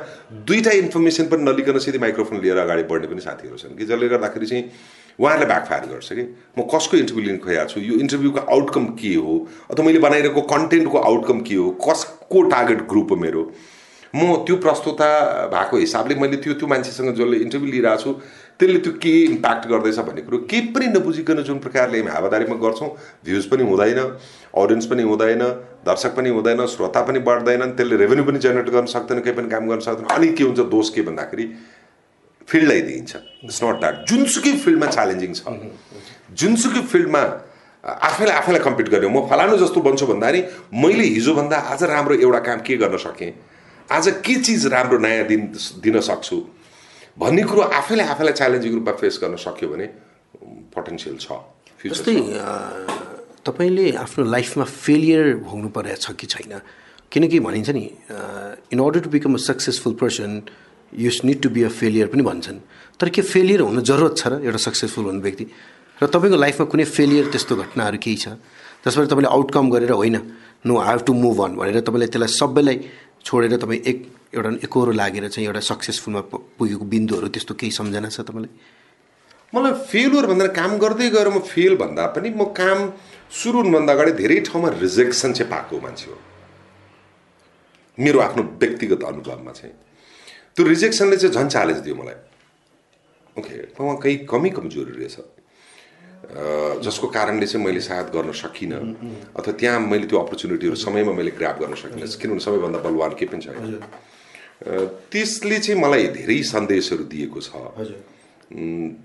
दुईवटा 0.47 0.71
इन्फर्मेसन 0.77 1.25
पनि 1.31 1.43
नलिकन 1.43 1.77
सिधै 1.79 1.99
माइक्रोफोन 1.99 2.41
लिएर 2.41 2.57
अगाडि 2.57 2.83
बढ्ने 2.91 3.07
पनि 3.07 3.21
साथीहरू 3.21 3.57
छन् 3.57 3.77
कि 3.77 3.85
जसले 3.85 4.07
गर्दाखेरि 4.09 4.45
चाहिँ 4.45 4.63
उहाँहरूले 5.19 5.45
ब्याकफायर 5.45 5.85
गर्छ 5.93 6.13
कि 6.13 6.23
म 6.57 6.67
कसको 6.73 6.97
इन्टरभ्यू 6.97 7.25
लिन 7.25 7.37
खोजेको 7.37 7.67
छु? 7.69 7.79
यो 7.79 7.93
इन्टरभ्यूको 7.99 8.39
आउटकम 8.39 8.85
के 9.01 9.13
हो? 9.15 9.35
अथवा 9.71 9.85
मैले 9.85 9.99
बनाइरहेको 9.99 10.41
कन्टेन्टको 10.53 10.97
आउटकम 10.97 11.41
के 11.47 11.55
हो? 11.55 11.69
कसको 11.89 12.41
टार्गेट 12.49 12.87
ग्रुप 12.89 13.11
हो 13.11 13.15
मेरो? 13.15 13.51
म 14.15 14.35
त्यो 14.45 14.55
प्रस्तुता 14.57 15.07
भएको 15.53 15.77
हिसाबले 15.77 16.15
मैले 16.21 16.37
त्यो 16.41 16.53
त्यो 16.57 16.67
मान्छेसँग 16.67 17.13
जसले 17.15 17.37
इन्टरभ्यू 17.45 17.71
लिइरहेको 17.71 18.01
छु 18.01 18.13
त्यसले 18.59 18.79
त्यो 18.85 18.91
के 19.03 19.11
इम्प्याक्ट 19.23 19.67
गर्दैछ 19.69 19.99
भन्ने 20.07 20.21
कुरो 20.21 20.37
केही 20.49 20.61
पनि 20.73 20.87
नबुझिकन 20.87 21.41
जुन 21.45 21.59
प्रकारले 21.65 21.99
हामी 21.99 22.11
हावादारीमा 22.11 22.55
गर्छौँ 22.63 22.89
भ्युज 23.25 23.45
पनि 23.51 23.63
हुँदैन 23.69 23.99
अडियन्स 23.99 24.85
पनि 24.85 25.03
हुँदैन 25.03 25.43
दर्शक 25.85 26.15
पनि 26.15 26.29
हुँदैन 26.29 26.65
श्रोता 26.73 27.01
पनि 27.05 27.19
बढ्दैनन् 27.29 27.75
त्यसले 27.77 27.95
रेभेन्यू 28.01 28.25
पनि 28.25 28.39
जेनेरेट 28.39 28.69
गर्न 28.73 28.85
सक्दैन 28.95 29.19
केही 29.21 29.35
पनि 29.37 29.49
काम 29.49 29.67
गर्न 29.69 29.79
सक्दैन। 29.79 30.15
अनि 30.15 30.27
के 30.33 30.43
हुन्छ 30.43 30.59
दोष 30.73 30.89
के 30.89 31.01
भन्दाखेरि 31.01 31.45
फिल्डलाई 32.49 32.81
दिइन्छ। 32.81 33.11
इट्स 33.45 33.63
नट 33.63 33.79
द्याट 33.79 33.95
जुनसुकै 34.09 34.53
फिल्डमा 34.63 34.87
च्यालेन्जिङ 34.95 35.31
छ। 35.33 35.41
जुनसुकै 36.39 36.81
फिल्डमा 36.91 37.21
आफैलाई 37.83 38.35
आफैलाई 38.35 38.61
कम्पिट 38.67 38.87
गर्ने 38.89 39.07
म 39.07 39.27
फलानु 39.29 39.57
जस्तो 39.57 39.79
बन्छु 39.81 40.05
भन्दाखेरि 40.11 40.41
मैले 40.83 41.05
हिजोभन्दा 41.15 41.57
आज 41.73 41.83
राम्रो 41.93 42.15
एउटा 42.25 42.39
काम 42.47 42.59
के 42.67 42.77
गर्न 42.77 42.97
सकेँ? 42.97 43.31
आज 43.89 44.05
के 44.25 44.35
चिज 44.45 44.65
राम्रो 44.73 44.97
नयाँ 44.99 45.25
दिन 45.27 45.41
दिन 45.83 45.99
सक्छु? 45.99 46.37
भन्ने 47.19 47.43
कुरो 47.49 47.61
आफैले 47.79 48.03
आफैलाई 48.13 48.33
च्यालेन्जिङ 48.33 48.71
रूपमा 48.73 48.93
फेस 48.99 49.19
गर्न 49.23 49.35
सक्यो 49.45 49.67
भने 49.69 49.85
पोटेन्सियल 50.75 51.17
छ। 51.17 51.27
जस्तै 51.85 52.15
तपाईँले 53.47 53.85
आफ्नो 54.03 54.23
लाइफमा 54.35 54.65
फेलियर 54.65 55.25
भोग्नु 55.47 55.69
परेको 55.71 56.01
छ 56.03 56.11
कि 56.19 56.27
छैन? 56.27 56.59
किनकि 57.11 57.39
भनिन्छ 57.39 57.69
नि 57.73 57.85
in 58.73 58.79
order 58.79 58.99
to 58.99 59.09
become 59.09 59.33
a 59.33 59.41
successful 59.41 59.93
person 59.97 60.31
you 60.93 61.11
need 61.23 61.41
to 61.41 61.49
be 61.49 61.63
a 61.63 61.69
failure 61.69 62.07
पनि 62.07 62.23
भन्छन्। 62.23 62.59
तर 62.99 63.09
के 63.09 63.21
फेलियर 63.21 63.61
हुनु 63.61 63.81
जरुरत 63.81 64.17
छ 64.17 64.27
र 64.27 64.33
एउटा 64.45 64.57
सक्सेसफुल 64.57 65.05
हुने 65.05 65.21
व्यक्ति? 65.21 65.45
र 66.01 66.07
तपाईँको 66.07 66.37
लाइफमा 66.37 66.65
कुनै 66.65 66.85
फेलियर 66.85 67.25
त्यस्तो 67.29 67.55
घटनाहरू 67.55 67.97
केही 67.97 68.15
छ? 68.15 68.27
जसबाट 68.85 69.07
तपाईँले 69.07 69.29
आउटकम 69.29 69.69
गरेर 69.69 69.91
होइन 69.91 70.17
no 70.65 70.73
I 70.77 70.87
have 70.87 71.01
to 71.05 71.13
move 71.13 71.39
on 71.43 71.55
भनेर 71.55 71.79
तपाईँले 71.83 72.07
त्यसलाई 72.07 72.31
सबैलाई 72.31 72.77
छोडेर 73.25 73.57
तपाईँ 73.59 73.81
एक 73.85 73.97
एउटा 74.35 74.49
एकहोरो 74.63 74.91
लागेर 74.91 75.27
चाहिँ 75.27 75.47
एउटा 75.47 75.59
सक्सेसफुलमा 75.59 76.21
पुगेको 76.57 76.85
बिन्दुहरू 76.85 77.27
त्यस्तो 77.27 77.53
केही 77.59 77.71
सम्झना 77.71 78.09
छ 78.09 78.21
तपाईँलाई? 78.23 78.51
मलाई 79.53 79.73
फेलुर 79.91 80.25
भन्दा 80.27 80.47
काम 80.55 80.77
गर्दै 80.77 81.09
गएर 81.09 81.27
म 81.29 81.39
फेल 81.43 81.75
भन्दा 81.75 82.05
पनि 82.15 82.29
म 82.29 82.51
काम 82.55 82.77
सुरु 83.31 83.57
हुनुभन्दा 83.59 83.93
अगाडि 83.93 84.11
धेरै 84.21 84.39
ठाउँमा 84.47 84.69
रिजेक्सन 84.79 85.33
चाहिँ 85.33 85.49
पाएको 85.51 85.79
मान्छे 85.79 86.07
हो। 86.11 86.17
मेरो 87.97 88.19
आफ्नो 88.19 88.43
व्यक्तिगत 88.61 89.03
अनुभवमा 89.03 89.51
चाहिँ। 89.51 89.75
त्यो 90.59 90.67
रिजेक्सनले 90.67 91.17
चाहिँ 91.17 91.33
झन् 91.33 91.49
च्यालेन्ज 91.49 91.79
दियो 91.79 91.95
मलाई। 91.95 92.19
ओके 93.39 93.55
उहाँ 93.79 93.95
केही 94.03 94.15
कमी 94.27 94.49
कमजोरी 94.51 94.91
रहेछ। 94.91 95.15
जसको 96.83 97.07
कारणले 97.07 97.47
चाहिँ 97.47 97.65
मैले 97.65 97.79
सायद 97.79 98.07
गर्न 98.11 98.31
सकिनँ। 98.35 98.79
अथवा 99.39 99.51
त्यहाँ 99.55 99.79
मैले 99.79 100.07
त्यो 100.07 100.19
अपर्च्युनिटीहरू 100.19 100.75
समयमा 100.75 101.13
मैले 101.15 101.31
ग्राप 101.31 101.59
गर्न 101.63 101.75
सकिनँ। 101.79 102.07
किनभने 102.19 102.39
सबैभन्दा 102.39 102.79
बलवान 102.79 103.15
के 103.15 103.25
पनि 103.31 103.41
छैन। 103.41 103.55
अ, 103.55 104.83
त्यसले 105.11 105.59
चाहिँ 105.59 105.81
मलाई 105.81 106.07
धेरै 106.19 106.43
सन्देशहरू 106.43 107.03
दिएको 107.03 107.39
छ। 107.41 107.55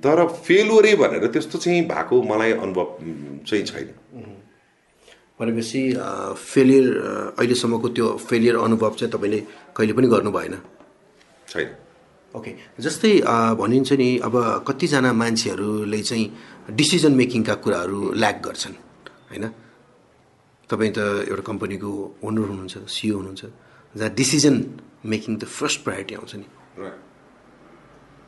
तर 0.02 0.26
फेलुरै 0.26 0.94
भनेर 0.96 1.26
त्यस्तो 1.30 1.58
चाहिँ 1.58 1.86
भएको 1.86 2.22
मलाई 2.22 2.52
अनुभव 2.52 2.86
चाहिँ 3.46 3.64
छैन। 3.64 3.88
भनेपछि 5.40 5.82
फेलियर 6.34 6.86
अहिलेसम्मको 7.38 7.88
त्यो 7.88 8.06
फेलियर 8.18 8.56
अनुभव 8.58 8.90
चाहिँ 8.90 9.12
तपाईँले 9.12 9.40
कहिले 9.76 9.92
पनि 9.92 10.08
गर्नु 10.08 10.30
भएन 10.30 10.54
छैन। 11.48 11.68
ओके 12.34 12.50
जस्तै 12.84 13.12
भनिन्छ 13.60 13.90
नि 14.00 14.08
अब 14.26 14.34
कतिजना 14.68 15.10
मान्छेहरूले 15.12 16.00
चाहिँ 16.02 16.26
डिसिजन 16.78 17.12
मेकिङका 17.20 17.54
कुराहरू 17.62 17.98
ल्याक 18.20 18.36
गर्छन् 18.46 18.76
होइन? 19.30 19.44
तपाईँ 20.70 20.92
त 20.96 20.98
एउटा 21.30 21.42
कम्पनीको 21.50 21.90
ओनर 22.26 22.46
हुनुहुन्छ 22.50 22.76
सिओ 22.88 23.14
हुनुहुन्छ 23.18 23.42
जहाँ 23.94 24.10
डिसिजन 24.20 24.56
मेकिङ 25.12 25.32
त 25.36 25.44
फर्स्ट 25.44 25.78
प्रायोरिटी 25.84 26.14
आउँछ 26.18 26.32
नि। 26.40 26.46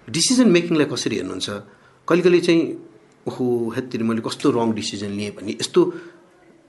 डिसिजन 0.09 0.49
मेकिङलाई 0.57 0.87
कसरी 0.93 1.17
हेर्नुहुन्छ? 1.17 1.49
कहिले 2.09 2.23
कहिले 2.23 2.41
चाहिँ 2.47 2.63
ओहो 3.27 3.45
हेत्तिर 3.75 4.03
मैले 4.07 4.23
कस्तो 4.23 4.47
रङ 4.55 4.69
डिसिजन 4.79 5.11
लिएँ 5.19 5.33
भन्ने 5.35 5.53
यस्तो 5.59 5.81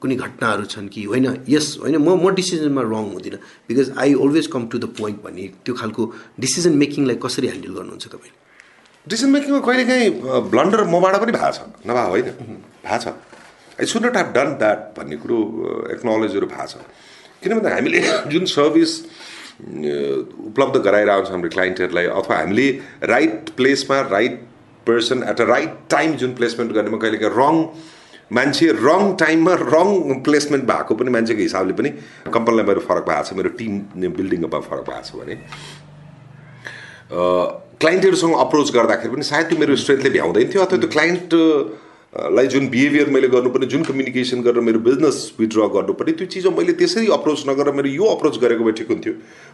कुनै 0.01 0.15
घटनाहरू 0.15 0.65
छन् 0.65 0.87
कि 0.87 1.03
होइन 1.03 1.25
यस 1.49 1.67
होइन 1.81 1.97
म 1.97 2.09
म 2.23 2.33
डिसिजनमा 2.35 2.81
रङ 2.85 3.05
हुँदिनँ 3.13 3.39
because 3.69 3.87
I 3.97 4.13
always 4.25 4.47
come 4.53 4.67
to 4.67 4.77
the 4.77 4.85
point 4.97 5.23
भन्ने 5.23 5.47
त्यो 5.65 5.73
खालको 5.75 6.03
डिसिजन 6.39 6.77
मेकिङलाई 6.83 7.17
कसरी 7.23 7.47
ह्यान्डल 7.47 7.71
गर्नुहुन्छ 7.77 8.07
तपाईँले 8.07 8.35
डिसिजन 9.07 9.31
मेकिङमा 9.31 9.59
कहिलेकाहीँ 9.67 10.09
ब्लन्डर 10.51 10.83
मबाट 10.93 11.15
पनि 11.21 11.31
भएको 11.31 11.51
छ 11.51 11.59
नभए 11.87 12.05
होइन 12.11 12.27
भएको 12.83 12.99
छ। 13.03 13.15
I 13.79 13.85
should 13.85 14.05
not 14.05 14.17
have 14.17 14.29
done 14.35 14.53
that 14.61 14.79
भन्ने 14.97 15.17
कुरो 15.23 15.37
एक्नोलेजहरू 15.93 16.47
भएको 16.47 16.67
छ। 16.67 16.85
किन 17.43 17.53
भन्दा 17.53 17.73
हामीले 17.75 17.99
जुन 18.31 18.45
सर्भिस 18.53 18.91
उपलब्ध 19.59 20.81
गराएर 20.85 21.09
आउँछ 21.09 21.29
हाम्रो 21.31 21.49
क्लाइन्टहरूलाई 21.49 22.05
अथवा 22.13 22.37
हामीले 22.37 22.69
right 23.09 23.49
प्लेसमा 23.57 24.01
right 24.13 24.41
person 24.87 25.23
at 25.29 25.41
a 25.41 25.45
right 25.45 25.77
time 25.89 26.15
जुन 26.21 26.33
प्लेसमेन्ट 26.35 26.73
गर्नेमा 26.73 26.97
कहिलेकाहीँ 26.97 27.37
रङ 27.37 27.55
मान्छे 28.31 28.67
रङ 28.83 29.01
टाइममा 29.19 29.53
रङ 29.59 30.21
प्लेसमेन्ट 30.23 30.63
भएको 30.71 30.95
पनि 30.95 31.09
मान्छेको 31.15 31.41
हिसाबले 31.41 31.73
पनि 31.79 31.89
कम्पनीलाई 32.33 32.65
मेरो 32.69 32.81
फरक 32.87 33.05
भएको 33.09 33.23
छ 33.23 33.33
मेरो 33.39 33.49
टिम 33.59 33.73
बिल्डिङमा 34.19 34.59
फरक 34.69 34.83
भएको 34.89 35.03
छ 35.07 35.11
भने 35.15 35.35
क्लाइन्टहरूसँग 37.81 38.33
अप्रोच 38.45 38.71
गर्दाखेरि 38.75 39.13
पनि 39.15 39.23
सायद 39.31 39.45
त्यो 39.49 39.59
मेरो 39.59 39.75
स्ट्रेन्थले 39.83 40.09
भ्याउँदैन 40.09 40.47
थियो 40.53 40.63
अथवा 40.63 40.77
त्यो 40.77 40.89
क्लाइन्ट 40.95 41.29
लाई 42.37 42.47
जुन 42.51 42.67
बिहेभियर 42.73 43.09
मैले 43.13 43.27
गर्नुपर्ने 43.29 43.67
जुन 43.71 43.83
कम्युनिकेसन 43.83 44.41
गरेर 44.41 44.63
मेरो 44.67 44.79
बिजनेस 44.87 45.17
विथड्र 45.39 45.67
गर्नुपर्ने 45.75 46.13
त्यो 46.19 46.27
चिज 46.33 46.47
मैले 46.57 46.73
त्यसरी 46.79 47.07
अप्रोच 47.13 47.43
नगरेर 47.49 47.73
मैले 47.79 47.89
यो 47.95 48.05
अप्रोच 48.15 48.39
गरेको 48.43 48.63
भए 48.63 48.71
ठिक 48.79 48.87
हुन्थ्यो 48.91 49.13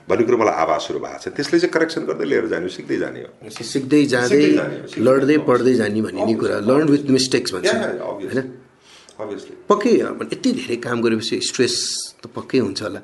भन्ने 0.09 0.23
कुरो 0.25 0.37
मलाई 0.37 0.55
आभासहरू 0.63 0.99
भएको 1.03 1.19
छ। 1.19 1.35
त्यसले 1.35 1.59
चाहिँ 1.59 1.73
करेक्सन 1.73 2.01
गर्दै 2.07 2.25
लिएर 2.31 2.47
जाने 2.53 2.69
सिक्दै 2.77 2.97
जाने 3.03 3.19
हो। 3.25 3.49
सिक्दै 3.51 4.03
जाँदै 4.15 4.41
लड्दै। 5.07 5.37
पढ्दै 5.49 5.73
जाने 5.81 6.01
भन्ने 6.07 6.33
कुरा। 6.39 6.59
लर्न 6.69 6.87
विथ 6.95 7.09
मिस्टेक्स 7.17 7.53
भन्छ. 7.53 7.67
होइन? 7.99 8.62
पक्कै 9.19 9.93
यति 10.33 10.51
धेरै 10.59 10.77
काम 10.85 11.01
गरेपछि 11.01 11.39
स्ट्रेस 11.49 11.75
त 12.21 12.23
पक्कै 12.35 12.59
हुन्छ 12.65 12.81
होला। 12.81 13.01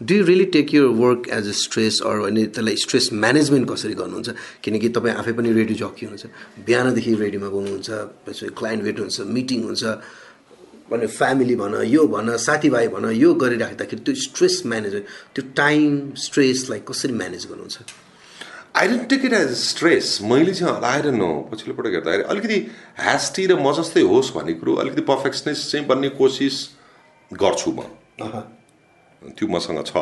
Do 0.00 0.14
you 0.14 0.22
really 0.26 0.44
take 0.54 0.74
your 0.74 0.86
work 0.98 1.28
as 1.38 1.48
a 1.48 1.54
stress 1.64 2.00
or 2.02 2.16
अनि 2.26 2.42
त्यसलाई 2.54 2.76
स्ट्रेस 2.84 3.06
म्यानेजमेन्ट 3.22 3.64
कसरी 3.70 3.94
गर्नुहुन्छ? 3.94 4.28
किनकि 4.62 4.88
तपाईँ 4.96 5.14
आफै 5.22 5.32
पनि 5.38 5.48
रेडियो 5.54 5.76
जकी 5.82 6.02
हुनुहुन्छ। 6.06 6.26
बिहानदेखि 6.66 7.12
रेडियोमा 7.24 7.48
बोल्नुहुन्छ 7.54 7.90
पछि 8.26 8.46
क्लाइन्ट 8.58 8.82
भेट्नुहुन्छ 8.82 9.18
मिटिङ 9.36 9.60
हुन्छ 9.68 9.82
भने 10.90 11.06
फ्यामिली 11.06 11.54
भन 11.62 11.74
यो 11.86 12.02
भन 12.14 12.36
साथीभाइ 12.36 12.86
भन 12.94 13.04
यो 13.14 13.30
गरिराख्दाखेरि 13.42 14.02
त्यो 14.02 14.14
स्ट्रेस 14.26 14.54
म्यानेजमेन्ट 14.66 15.06
त्यो 15.34 15.42
टाइम 15.62 15.90
स्ट्रेसलाई 16.26 16.80
कसरी 16.90 17.12
म्यानेज 17.22 17.42
गर्नुहुन्छ? 17.50 17.78
I 18.74 18.88
don't 18.88 19.08
take 19.10 19.24
it 19.24 19.32
as 19.32 19.50
stress 19.58 20.18
मैले 20.22 20.52
चाहिँ 20.54 20.74
हलाएर 20.74 21.06
न 21.12 21.26
पछिल्लो 21.50 21.74
पटक 21.76 21.92
हेर्दाखेरि 21.92 22.22
अलिकति 22.24 22.58
ह्यास्टी 23.00 23.46
र 23.46 23.60
म 23.60 23.72
जस्तै 23.72 24.00
होस् 24.08 24.32
भन्ने 24.34 24.52
कुरो 24.56 24.74
अलिकति 24.80 25.02
पर्फेक्सनेस 25.10 25.70
चाहिँ 25.70 25.86
बन्ने 25.86 26.08
कोसिस 26.16 26.56
गर्छु 27.30 27.70
म। 27.72 27.80
त्यो 29.22 29.46
मसँग 29.48 29.84
छ। 29.86 29.96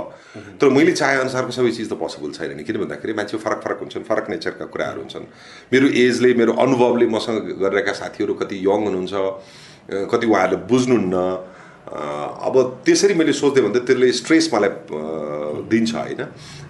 तर 0.60 0.68
मैले 0.70 0.92
चाहे 0.92 1.16
अनुसारको 1.20 1.52
सबै 1.52 1.70
चिज 1.70 1.88
त 1.90 1.98
पोसिबल 1.98 2.30
छैन 2.32 2.56
नि। 2.56 2.64
किन 2.64 2.76
भन्दाखेरि 2.78 3.12
मान्छे 3.12 3.36
फरक 3.36 3.60
फरक 3.64 3.78
हुन्छन् 3.80 4.04
फरक 4.06 4.30
नेचरका 4.30 4.64
कुराहरू 4.72 5.00
हुन्छन्। 5.00 5.26
मेरो 5.72 5.86
एजले 6.04 6.34
मेरो 6.40 6.52
अनुभवले 6.64 7.06
मसँग 7.10 7.60
गरिरहेका 7.60 7.92
साथीहरू 7.92 8.34
कति 8.40 8.56
यङ 8.64 8.80
हुनुहुन्छ 8.86 9.14
कति 10.08 10.26
उहाँहरूले 10.26 10.58
बुझ्नुहुन्न 10.70 11.16
अब 11.90 12.54
त्यसरी 12.86 13.14
मैले 13.14 13.32
सोच्दै 13.32 13.60
भन्दा 13.62 13.80
त्यसले 13.88 14.12
स्ट्रेस 14.20 14.50
मलाई 14.54 14.70
दिन्छ 15.70 15.94
होइन। 15.94 16.22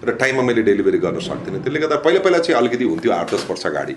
र 0.03 0.09
टाइममा 0.17 0.43
मैले 0.49 0.61
डेलिभरी 0.65 0.97
गर्न 0.97 1.19
सक्दिनँ। 1.21 1.61
त्यसले 1.61 1.79
गर्दा 1.79 1.95
पहिला 2.01 2.19
पहिला 2.25 2.39
चाहिँ 2.41 2.57
अलिकति 2.57 2.85
हुन्थ्यो 2.89 3.11
आठ 3.11 3.33
दस 3.33 3.45
वर्ष 3.49 3.65
अगाडि। 3.69 3.95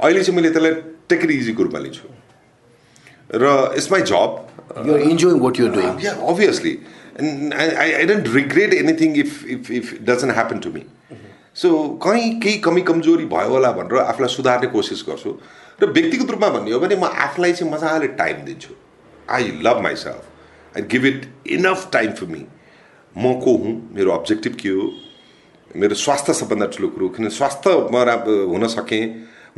अहिले 0.00 0.22
चाहिँ 0.24 0.36
मैले 0.36 0.50
त्यसलाई 0.56 0.72
टेक 1.08 1.20
इजीको 1.30 1.62
रूपमा 1.62 1.80
लिन्छु। 1.84 2.08
र 3.36 3.44
it's 3.76 3.92
my 3.92 4.02
job 4.12 4.28
enjoying 5.12 5.36
what 5.44 5.60
you're 5.60 5.72
doing 5.76 6.76
I, 7.12 8.00
I 8.00 8.04
don't 8.06 8.26
regret 8.32 8.72
anything 8.72 9.16
if, 9.16 9.44
if, 9.44 9.70
if 9.70 9.92
it 9.92 10.04
doesn't 10.06 10.30
happen 10.30 10.60
to 10.60 10.70
me. 10.72 10.84
So 11.54 12.00
कहीँ 12.02 12.40
केही 12.40 12.58
कमी 12.64 12.80
कमजोरी 12.88 13.24
भयो 13.28 13.48
होला 13.52 13.70
भनेर 13.72 13.98
आफूलाई 14.00 14.32
सुधार्ने 14.34 14.66
कोसिस 14.72 15.04
गर्छु। 15.08 15.30
र 15.82 15.86
व्यक्तिगत 15.92 16.30
रूपमा 16.30 16.48
भन्ने 16.48 16.72
हो 16.72 16.78
भने 16.80 16.96
म 16.96 17.04
आफूलाई 17.04 17.52
चाहिँ 17.52 17.72
मजाले 17.72 18.08
टाइम 18.16 18.36
दिन्छु। 18.48 18.72
I 19.28 19.60
love 19.60 19.80
myself 19.84 20.24
I 20.74 20.82
give 20.90 21.06
it 21.06 21.26
enough 21.50 21.88
time 21.92 22.12
for 22.12 22.26
me 22.26 22.44
म 23.16 23.32
को 23.40 23.56
हुँ 23.56 23.74
मेरो 23.94 24.12
अब्जेक्टिभ 24.12 24.54
के 24.56 24.68
हो 24.70 24.90
मेरो 25.76 25.94
स्वास्थ्य 25.96 26.34
सबभन्दा 26.34 26.66
ठुलो 26.76 26.88
कुरो 26.88 27.08
किन 27.16 27.28
स्वास्थ्य 27.30 27.76
म 27.92 28.04
हुन 28.50 28.66
सकेँ 28.70 29.04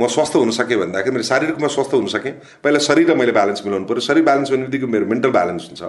म 0.00 0.06
स्वस्थ 0.08 0.36
हुन 0.36 0.50
सकेँ 0.50 0.76
भन्दाखेरि 0.76 1.10
मेरो 1.10 1.22
शारीरिक 1.24 1.54
रूपमा 1.54 1.68
स्वस्थ 1.68 1.92
हुन 1.94 2.06
सकेँ 2.08 2.32
पहिला 2.64 2.78
शरीर 2.80 3.10
र 3.10 3.14
मैले 3.16 3.32
ब्यालेन्स 3.32 3.62
मिलाउनु 3.64 3.86
पऱ्यो 3.86 4.00
शरीर 4.02 4.24
ब्यालेन्स 4.24 4.50
हुने 4.50 4.66
बित्तिकै 4.66 4.86
मेरो 4.90 5.06
मेन्टल 5.06 5.30
ब्यालेन्स 5.30 5.68
हुन्छ 5.70 5.82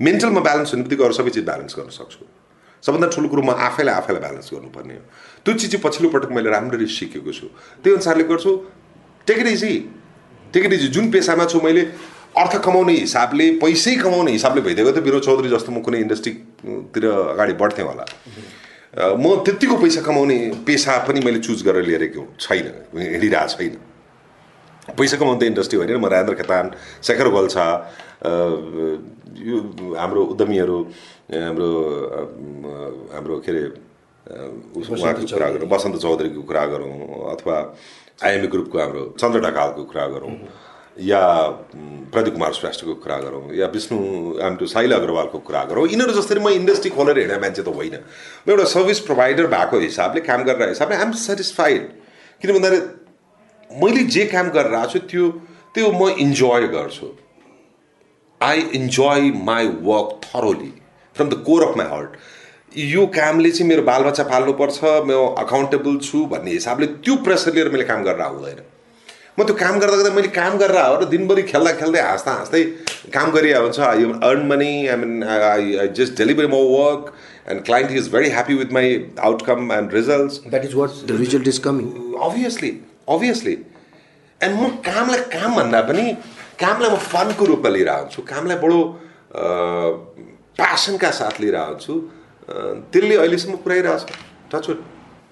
मेन्टलमा 0.00 0.40
ब्यालेन्स 0.40 0.72
हुने 0.72 0.82
बित्तिकै 0.82 1.04
अरू 1.04 1.14
सबै 1.14 1.30
चिज 1.30 1.44
ब्यालेन्स 1.44 1.76
गर्न 1.76 1.90
सक्छु 1.92 2.24
सबभन्दा 2.82 3.08
ठुलो 3.12 3.28
कुरो 3.28 3.42
म 3.42 3.50
आफैलाई 3.68 3.94
आफैलाई 3.94 4.20
ब्यालेन्स 4.24 4.48
गर्नुपर्ने 4.54 4.94
हो 4.94 5.04
त्यो 5.44 5.54
चिज 5.54 5.70
चाहिँ 5.72 5.82
पछिल्लो 5.84 6.08
पटक 6.16 6.32
मैले 6.32 6.50
राम्ररी 6.50 6.86
सिकेको 6.96 7.32
छु 7.32 7.46
त्यही 7.84 7.94
अनुसारले 7.96 8.24
गर्छु 8.32 8.52
take 9.26 9.38
it 9.38 9.46
easy 9.52 9.74
take 10.54 10.64
it 10.64 10.72
easy 10.72 10.88
जुन 10.96 11.10
पेसामा 11.12 11.44
छु 11.52 11.60
मैले 11.60 11.84
अर्थ 12.38 12.56
कमाउने 12.64 12.92
हिसाबले 12.92 13.46
पैसै 13.62 13.94
कमाउने 14.02 14.32
हिसाबले 14.32 14.60
भइदिएको 14.66 14.90
त 14.92 14.98
विरोध 15.04 15.22
चौधरी 15.22 15.48
जस्तो 15.52 15.72
म 15.72 15.80
कुनै 15.84 15.98
इन्डस्ट्रीतिर 16.00 17.04
अगाडि 17.36 17.52
बढ्थेँ 17.60 17.84
होला। 17.84 18.04
म 19.16 19.24
त्यत्तिको 19.44 19.76
पैसा 19.84 20.00
कमाउने 20.00 20.38
पेसा 20.66 20.92
पनि 21.08 21.20
मैले 21.20 21.40
चुज 21.44 21.62
गरेर 21.68 21.84
लिएको 21.84 22.22
छैन 22.40 22.66
हिँडिरहेको 22.96 23.48
छैन। 23.52 23.76
पैसा 24.96 25.16
कमाउने 25.16 25.46
इन्डस्ट्री 25.46 25.76
होइन 25.78 25.96
म 25.96 26.06
राजेन्द्र 26.08 26.34
खेतान 26.40 26.70
शेखर 27.04 27.28
गोल्छा 27.36 27.66
यो 29.42 29.56
हाम्रो 30.00 30.22
उद्यमीहरू 30.32 30.78
हाम्रो 31.32 31.70
हाम्रो 33.12 33.34
के 33.44 33.50
अरे 33.52 33.64
उहाँको 34.80 35.24
कुरा 35.36 35.48
गरौँ 35.52 35.68
वसन्त 35.68 35.96
चौधरीको 36.00 36.42
कुरा 36.48 36.64
गरौँ 36.72 36.92
अथवा 37.36 37.56
आइएमए 38.24 38.48
ग्रुपको 38.52 38.76
हाम्रो 38.78 39.02
चन्द्र 39.20 39.40
ढकालको 39.46 39.82
कुरा 39.84 40.06
गरौँ। 40.16 40.32
या 40.96 41.20
प्रदीप 42.12 42.32
कुमार 42.32 42.52
श्रेष्ठको 42.52 42.94
कुरा 42.94 43.16
गरौँ 43.18 43.54
या 43.56 43.66
विष्णु 43.66 43.98
हाम्रो 44.40 44.66
साइला 44.66 44.96
अग्रवालको 44.96 45.38
कुरा 45.40 45.62
गरौँ 45.64 45.86
यिनीहरू 45.88 46.12
जसरी 46.12 46.40
म 46.40 46.48
इन्डस्ट्री 46.52 46.90
खोलेर 46.90 47.18
हिँड्ने 47.18 47.38
मान्छे 47.40 47.62
त 47.62 47.68
होइन 47.68 47.94
म 48.46 48.50
एउटा 48.50 48.64
सर्भिस 48.70 49.00
प्रोभाइडर 49.06 49.46
भएको 49.48 49.78
हिसाबले 49.80 50.20
काम 50.20 50.42
गरेर 50.44 50.68
हिसाबले 50.68 50.96
आइएम 50.96 51.12
सेटिस्फाइड 51.20 51.88
किन 52.42 52.52
भन्दाखेरि 52.52 53.80
मैले 53.82 54.02
जे 54.10 54.24
काम 54.26 54.50
गरेर 54.50 54.74
आएको 54.74 54.92
छु 54.92 55.06
त्यो 55.06 55.30
त्यो 55.74 55.90
म 55.92 56.08
इन्जोय 56.18 56.66
गर्छु 56.68 57.08
I 58.40 58.60
enjoy 58.74 59.30
my 59.42 59.66
work 59.82 60.20
thoroughly 60.24 60.72
from 61.16 61.28
the 61.28 61.42
core 61.46 61.68
of 61.68 61.76
my 61.76 61.86
heart 61.86 62.20
यो 62.90 63.06
कामले 63.14 63.50
चाहिँ 63.50 63.68
मेरो 63.68 63.82
बालबच्चा 63.84 64.24
पाल्नुपर्छ 64.26 64.84
म 65.06 65.18
अकाउन्टेबल 65.38 65.98
छु 66.02 66.24
भन्ने 66.28 66.50
हिसाबले 66.52 66.86
त्यो 67.00 67.16
प्रेसर 67.24 67.54
लिएर 67.54 67.68
मैले 67.70 67.84
काम 67.86 68.04
गरेर 68.04 68.28
हुँदैन 68.28 68.62
म 69.38 69.44
त्यो 69.48 69.54
काम 69.56 69.78
गर्दा 69.80 69.96
गर्दा 69.96 70.10
मैले 70.14 70.28
काम 70.28 70.56
गरेर 70.58 70.78
हो 70.78 70.96
र 71.00 71.04
दिनभरि 71.08 71.42
खेल्दा 71.50 71.72
खेल्दै 71.80 72.00
हाँस्दा 72.04 72.32
हाँस्दै 72.32 72.62
काम 73.16 73.30
गरिरहेको 73.32 73.64
हुन्छ। 73.64 73.78
I 73.80 74.04
earn 74.28 74.42
money 74.46 74.72
I 74.86 74.96
mean 75.02 75.22
I 75.24 75.76
I 75.82 75.88
just 75.98 76.16
deliver 76.18 76.46
म 76.46 76.58
work 76.70 77.12
and 77.50 77.64
client 77.66 77.90
is 78.00 78.08
very 78.12 78.28
happy 78.30 78.54
with 78.54 78.72
my 78.76 78.88
outcome 79.28 79.72
and 79.72 79.94
results 79.94 80.40
that 80.46 80.64
is 80.64 80.74
what 80.80 80.90
the 81.08 81.16
result 81.20 81.48
is 81.48 81.58
coming 81.66 81.86
obviously 82.28 82.70
obviously 83.16 83.54
and 84.40 84.60
म 84.60 84.68
कामलाई 84.88 85.24
काम 85.36 85.56
भन्दा 85.56 85.80
पनि 85.90 86.04
कामलाई 86.60 86.90
म 86.90 86.98
फनको 87.12 87.44
रूपमा 87.52 87.70
लिएर 87.76 87.88
आउँछु 87.88 88.22
कामलाई 88.32 88.58
बडो 88.64 88.80
प्यासनका 90.60 91.10
साथ 91.20 91.40
लिएर 91.44 91.56
आउँछु 91.62 91.94
त्यसले 92.48 93.16
अहिलेसम्म 93.16 93.56
पुऱ्याइरहेको 93.64 93.98
छ 93.98 94.54
टचवुड 94.54 94.84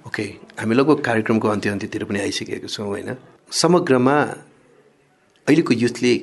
ओके 0.06 0.24
हामी 0.60 0.74
लगभग 0.74 1.04
कार्यक्रमको 1.10 1.48
अन्त्य 1.56 1.70
अन्त्यतिर 1.70 2.04
पनि 2.10 2.20
आइसकेका 2.20 2.72
छौँ 2.76 2.86
होइन? 2.86 3.10
समग्रमा 3.50 4.16
अहिलेको 5.46 5.74
युथले 5.74 6.14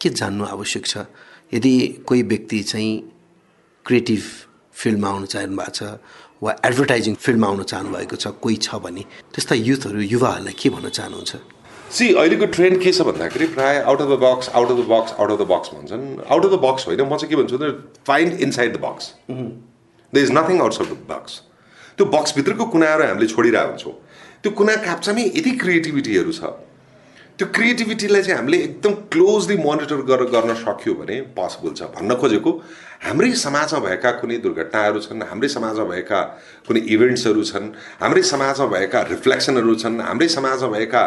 के 0.00 0.08
जान्नु 0.10 0.44
आवश्यक 0.44 0.86
छ? 0.86 0.98
यदि 1.54 1.74
कोही 2.06 2.22
व्यक्ति 2.22 2.62
चाहिँ 2.62 2.92
क्रिएटिभ 3.86 4.22
फिल्डमा 4.74 5.08
आउन 5.08 5.24
चाहनु 5.26 5.56
भएको 5.56 5.70
छ 5.70 5.82
वा 6.42 6.52
एडभर्टाइजिङ 6.66 7.14
फिल्डमा 7.14 7.46
आउन 7.46 7.62
चाहनु 7.62 7.90
भएको 7.90 8.16
छ 8.16 8.26
कोही 8.42 8.56
छ 8.66 8.74
भने 8.82 9.02
त्यस्ता 9.34 9.54
युथहरू 9.54 10.00
युवाहरूलाई 10.00 10.54
के 10.58 10.70
भन्न 10.70 10.88
चाहनुहुन्छ? 10.90 11.32
सी 11.96 12.12
अहिलेको 12.12 12.46
ट्रेन्ड 12.56 12.82
के 12.82 12.92
छ 12.92 13.02
भन्दाखेरि 13.08 13.46
प्रायः 13.54 13.86
out 13.86 14.00
of 14.02 14.08
the 14.08 14.18
box 14.26 14.48
out 14.48 14.70
of 14.70 14.76
the 14.76 14.86
box 14.90 15.12
out 15.20 15.30
of 15.30 15.38
the 15.38 15.46
box 15.52 15.68
भन्छन्। 15.74 16.04
आउट 16.26 16.44
अफ 16.44 16.50
द 16.50 16.58
बक्स 16.66 16.86
होइन 16.86 17.00
म 17.00 17.16
चाहिँ 17.16 17.30
के 17.30 17.36
भन्छु 17.36 17.58
भने 17.58 17.70
find 18.10 18.40
inside 18.48 18.76
the 18.76 18.80
box 18.84 19.14
the 19.30 20.16
is 20.18 20.30
nothing 20.38 20.60
outside 20.66 20.90
the 20.90 20.98
box 21.12 21.40
त्यो 21.96 22.06
बक्सभित्रको 22.16 22.64
कुनाहरू 22.74 23.06
हामीले 23.06 23.26
छोडिरहेको 23.34 23.70
हुन्छौँ। 23.70 23.94
त्यो 24.46 24.54
कुना 24.54 24.74
काप्चामै 24.78 25.22
यति 25.34 25.50
क्रिएटिभिटीहरू 25.58 26.32
छ। 26.32 26.54
त्यो 27.34 27.46
क्रिएटिभिटीलाई 27.50 28.22
चाहिँ 28.22 28.38
हामीले 28.38 28.58
एकदम 28.62 28.92
क्लोजली 29.10 29.56
मोनिटर 29.58 30.02
गरेर 30.06 30.28
गर्न 30.30 30.54
सक्यो 30.54 30.94
भने 30.94 31.16
पोसिबल 31.34 31.72
छ 31.74 31.90
भन्न 31.90 32.14
खोजेको 32.14 32.50
हाम्रै 33.06 33.30
समाजमा 33.42 33.80
भएका 33.86 34.10
कुनै 34.22 34.36
दुर्घटनाहरू 34.46 35.00
छन् 35.02 35.22
हाम्रै 35.30 35.48
समाजमा 35.50 35.84
भएका 35.90 36.20
कुनै 36.68 36.80
इभेन्ट्सहरू 36.94 37.42
छन् 37.50 37.66
हाम्रै 37.98 38.22
समाजमा 38.30 38.66
भएका 38.74 39.02
रिफ्लेक्सनहरू 39.10 39.74
छन् 39.82 40.00
हाम्रै 40.06 40.28
समाजमा 40.36 40.70
भएका 40.76 41.02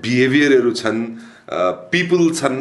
बिहेभियरहरू 0.00 0.72
छन् 0.80 1.04
पिपुल 1.92 2.24
छन् 2.40 2.58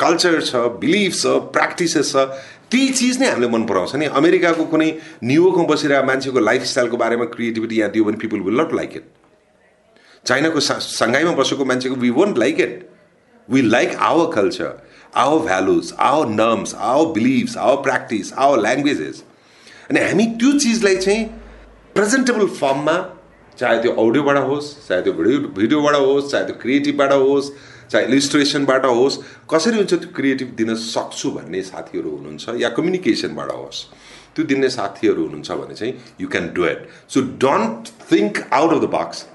कल्चर 0.00 0.40
छ 0.40 0.64
बिलिफ 0.80 1.12
छ 1.20 1.36
प्र्याक्टिसेस 1.52 2.16
छ 2.16 2.26
त्यही 2.72 2.88
चिज 2.96 3.20
नै 3.20 3.28
हामीले 3.28 3.52
मन 3.52 3.68
पराउँछ। 3.68 3.94
नि 4.00 4.12
अमेरिकाको 4.24 4.64
कुनै 4.72 4.90
न्युयोर्कमा 5.28 5.70
बसिरहेको 5.74 6.06
मान्छेको 6.06 6.48
लाइफस्टाइलको 6.50 6.96
बारेमा 7.06 7.32
क्रिएटिभिटी 7.36 7.84
यहाँ 7.84 7.90
दियो 7.92 8.04
भने 8.10 8.26
people 8.26 8.48
will 8.48 8.60
not 8.60 8.78
like 8.82 8.96
it 8.96 9.08
चाइनाको 10.24 10.60
सा- 10.60 10.80
सङ्घाईमा 10.80 11.32
बसेको 11.34 11.64
मान्छेको 11.64 11.94
we 11.96 12.10
won't 12.12 12.38
like 12.38 12.60
it 12.60 12.88
we 13.48 13.62
like 13.64 13.94
our 14.08 14.30
culture 14.34 14.72
our 15.16 15.38
values 15.44 15.92
our 16.00 16.26
norms 16.30 16.74
our 16.88 17.06
beliefs 17.12 17.56
our 17.58 17.82
practice 17.82 18.32
our 18.38 18.60
languages 18.60 19.22
अनि 19.90 20.00
हामी 20.00 20.26
त्यो 20.40 20.52
चिजलाई 20.58 20.96
चाहिँ 20.98 21.24
प्रेजेन्टेबल 21.94 22.46
फर्ममा 22.58 22.96
चाहे 23.58 23.78
त्यो 23.82 23.92
अडियोबाट 24.02 24.36
होस् 24.46 24.68
चाहे 24.88 25.02
त्यो 25.02 25.12
भिडियो 25.14 25.38
भिडियोबाट 25.56 25.96
होस् 25.96 26.30
चाहे 26.30 26.44
त्यो 26.44 26.54
क्रिएटिभबाट 26.62 27.12
होस् 27.14 27.50
चाहे 27.90 28.04
इलिस्ट्रेसनबाट 28.06 28.84
होस् 28.88 29.18
कसरी 29.50 29.76
हुन्छ 29.76 29.92
त्यो 29.94 30.12
क्रिएटिभ 30.16 30.54
दिन 30.56 30.74
सक्छु 30.84 31.30
भन्ने 31.30 31.62
साथीहरू 31.64 32.10
हुनुहुन्छ 32.10 32.54
या 32.60 32.68
कम्युनिकेसनबाट 32.76 33.50
होस् 33.52 33.82
त्यो 34.36 34.44
दिने 34.46 34.68
साथीहरू 34.70 35.22
हुनुहुन्छ 35.24 35.50
भने 35.60 35.74
चाहिँ 35.74 35.94
you 36.20 36.28
can 36.28 36.48
do 36.54 36.66
it 36.66 36.88
so 37.08 37.20
don't 37.40 37.88
think 38.12 38.42
out 38.52 38.72
of 38.72 38.80
the 38.82 38.90
box 38.94 39.26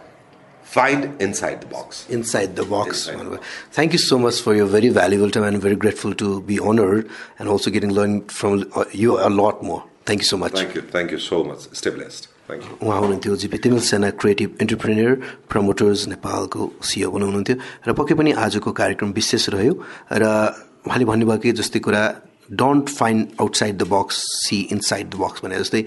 find 0.74 1.22
inside 1.22 1.60
the 1.60 1.72
box 1.74 2.06
inside 2.10 2.56
the 2.56 2.66
box. 2.66 3.08
Inside. 3.08 3.18
Manova. 3.18 3.40
Thank 3.72 3.94
you 3.94 4.00
so 4.00 4.18
much 4.18 4.42
for 4.42 4.56
your 4.56 4.68
very 4.68 4.90
valuable 4.90 5.32
time 5.32 5.44
and 5.44 5.62
very 5.62 5.76
grateful 5.76 6.14
to 6.16 6.42
be 6.44 6.60
honored 6.60 7.10
and 7.40 7.50
also 7.50 7.72
getting 7.72 7.94
learned 7.94 8.32
from 8.32 8.66
uh, 8.76 8.86
you 8.94 9.20
a 9.20 9.30
lot 9.32 9.64
more. 9.64 9.84
Thank 10.06 10.22
you 10.22 10.28
so 10.28 10.38
much. 10.38 10.54
Thank 10.56 11.12
you 11.12 11.18
so 11.20 11.44
much 11.44 11.68
stay 11.74 11.90
blessed 11.92 12.28
thank 12.50 12.64
you 12.64 12.88
उहाँ 12.88 13.00
हुनुहुन्थ्यो 13.00 13.36
GP 13.44 13.58
Timilsena 13.88 14.10
creative 14.22 14.58
entrepreneur 14.62 15.16
promoters 15.50 16.08
नेपालको 16.08 16.70
CEO 16.92 17.10
हुनुहुन्थ्यो 17.16 17.56
र 17.88 17.94
पक्कै 18.02 18.16
पनि 18.22 18.32
आजको 18.46 18.72
कार्यक्रम 18.82 19.12
विशेष 19.20 19.50
रह्यो 19.58 19.74
र 20.14 20.32
उहाँले 20.88 21.06
भन्नुभयो 21.12 21.42
कि 21.46 21.52
जस्तै 21.62 21.80
कुरा 21.88 22.04
don't 22.62 22.90
find 22.90 23.28
outside 23.42 23.78
the 23.78 23.88
box 23.90 24.22
see 24.46 24.62
inside 24.72 25.10
the 25.10 25.22
box 25.22 25.44
भने 25.46 25.60
जस्तै 25.60 25.82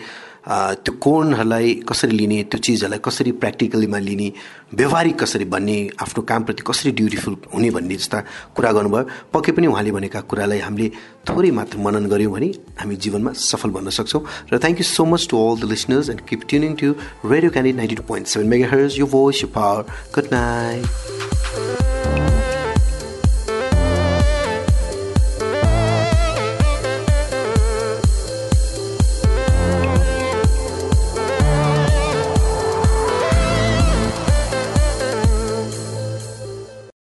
त्यो 0.48 0.92
कोणहरूलाई 0.96 1.74
कसरी 1.88 2.16
लिने 2.16 2.42
त्यो 2.48 2.58
चिजहरूलाई 2.64 3.00
कसरी 3.04 3.32
प्र्याक्टिकलीमा 3.36 3.98
लिने 3.98 4.28
व्यवहारिक 4.74 5.16
कसरी 5.20 5.44
बन्ने 5.44 5.76
आफ्नो 6.02 6.22
कामप्रति 6.24 6.62
कसरी 6.66 6.90
ड्युटिफुल 6.98 7.36
हुने 7.54 7.70
भन्ने 7.70 7.96
जस्ता 7.96 8.18
कुरा 8.56 8.72
गर्नुभयो। 8.72 9.04
पक्कै 9.32 9.52
पनि 9.52 9.66
उहाँले 9.66 9.92
भनेका 9.92 10.20
कुरालाई 10.24 10.60
हामीले 10.64 10.88
थोरै 11.28 11.50
मात्र 11.52 11.78
मनन 11.84 12.08
गऱ्यौँ 12.08 12.32
भने 12.32 12.48
हामी 12.80 12.96
जीवनमा 12.96 13.32
सफल 13.32 13.70
बन्न 13.76 13.90
सक्छौँ। 13.92 14.22
र 14.52 14.58
thank 14.58 14.78
you 14.80 14.86
so 14.88 15.04
much 15.04 15.28
to 15.30 15.36
all 15.36 15.60
the 15.60 15.70
listeners 15.72 16.10
and 16.10 16.20
keep 16.28 16.40
tuning 16.48 16.74
to 16.80 16.94
radio 17.28 17.50
candid 17.50 17.76
ninety 17.76 17.96
two 17.96 18.04
point 18.08 18.26
seven 18.26 18.48
megahertz 18.72 18.98
यो 18.98 19.06
भोइस 19.06 19.42
यो 19.42 19.48
पावर 19.52 19.82
गुड 20.16 20.32
नाइट 20.32 21.87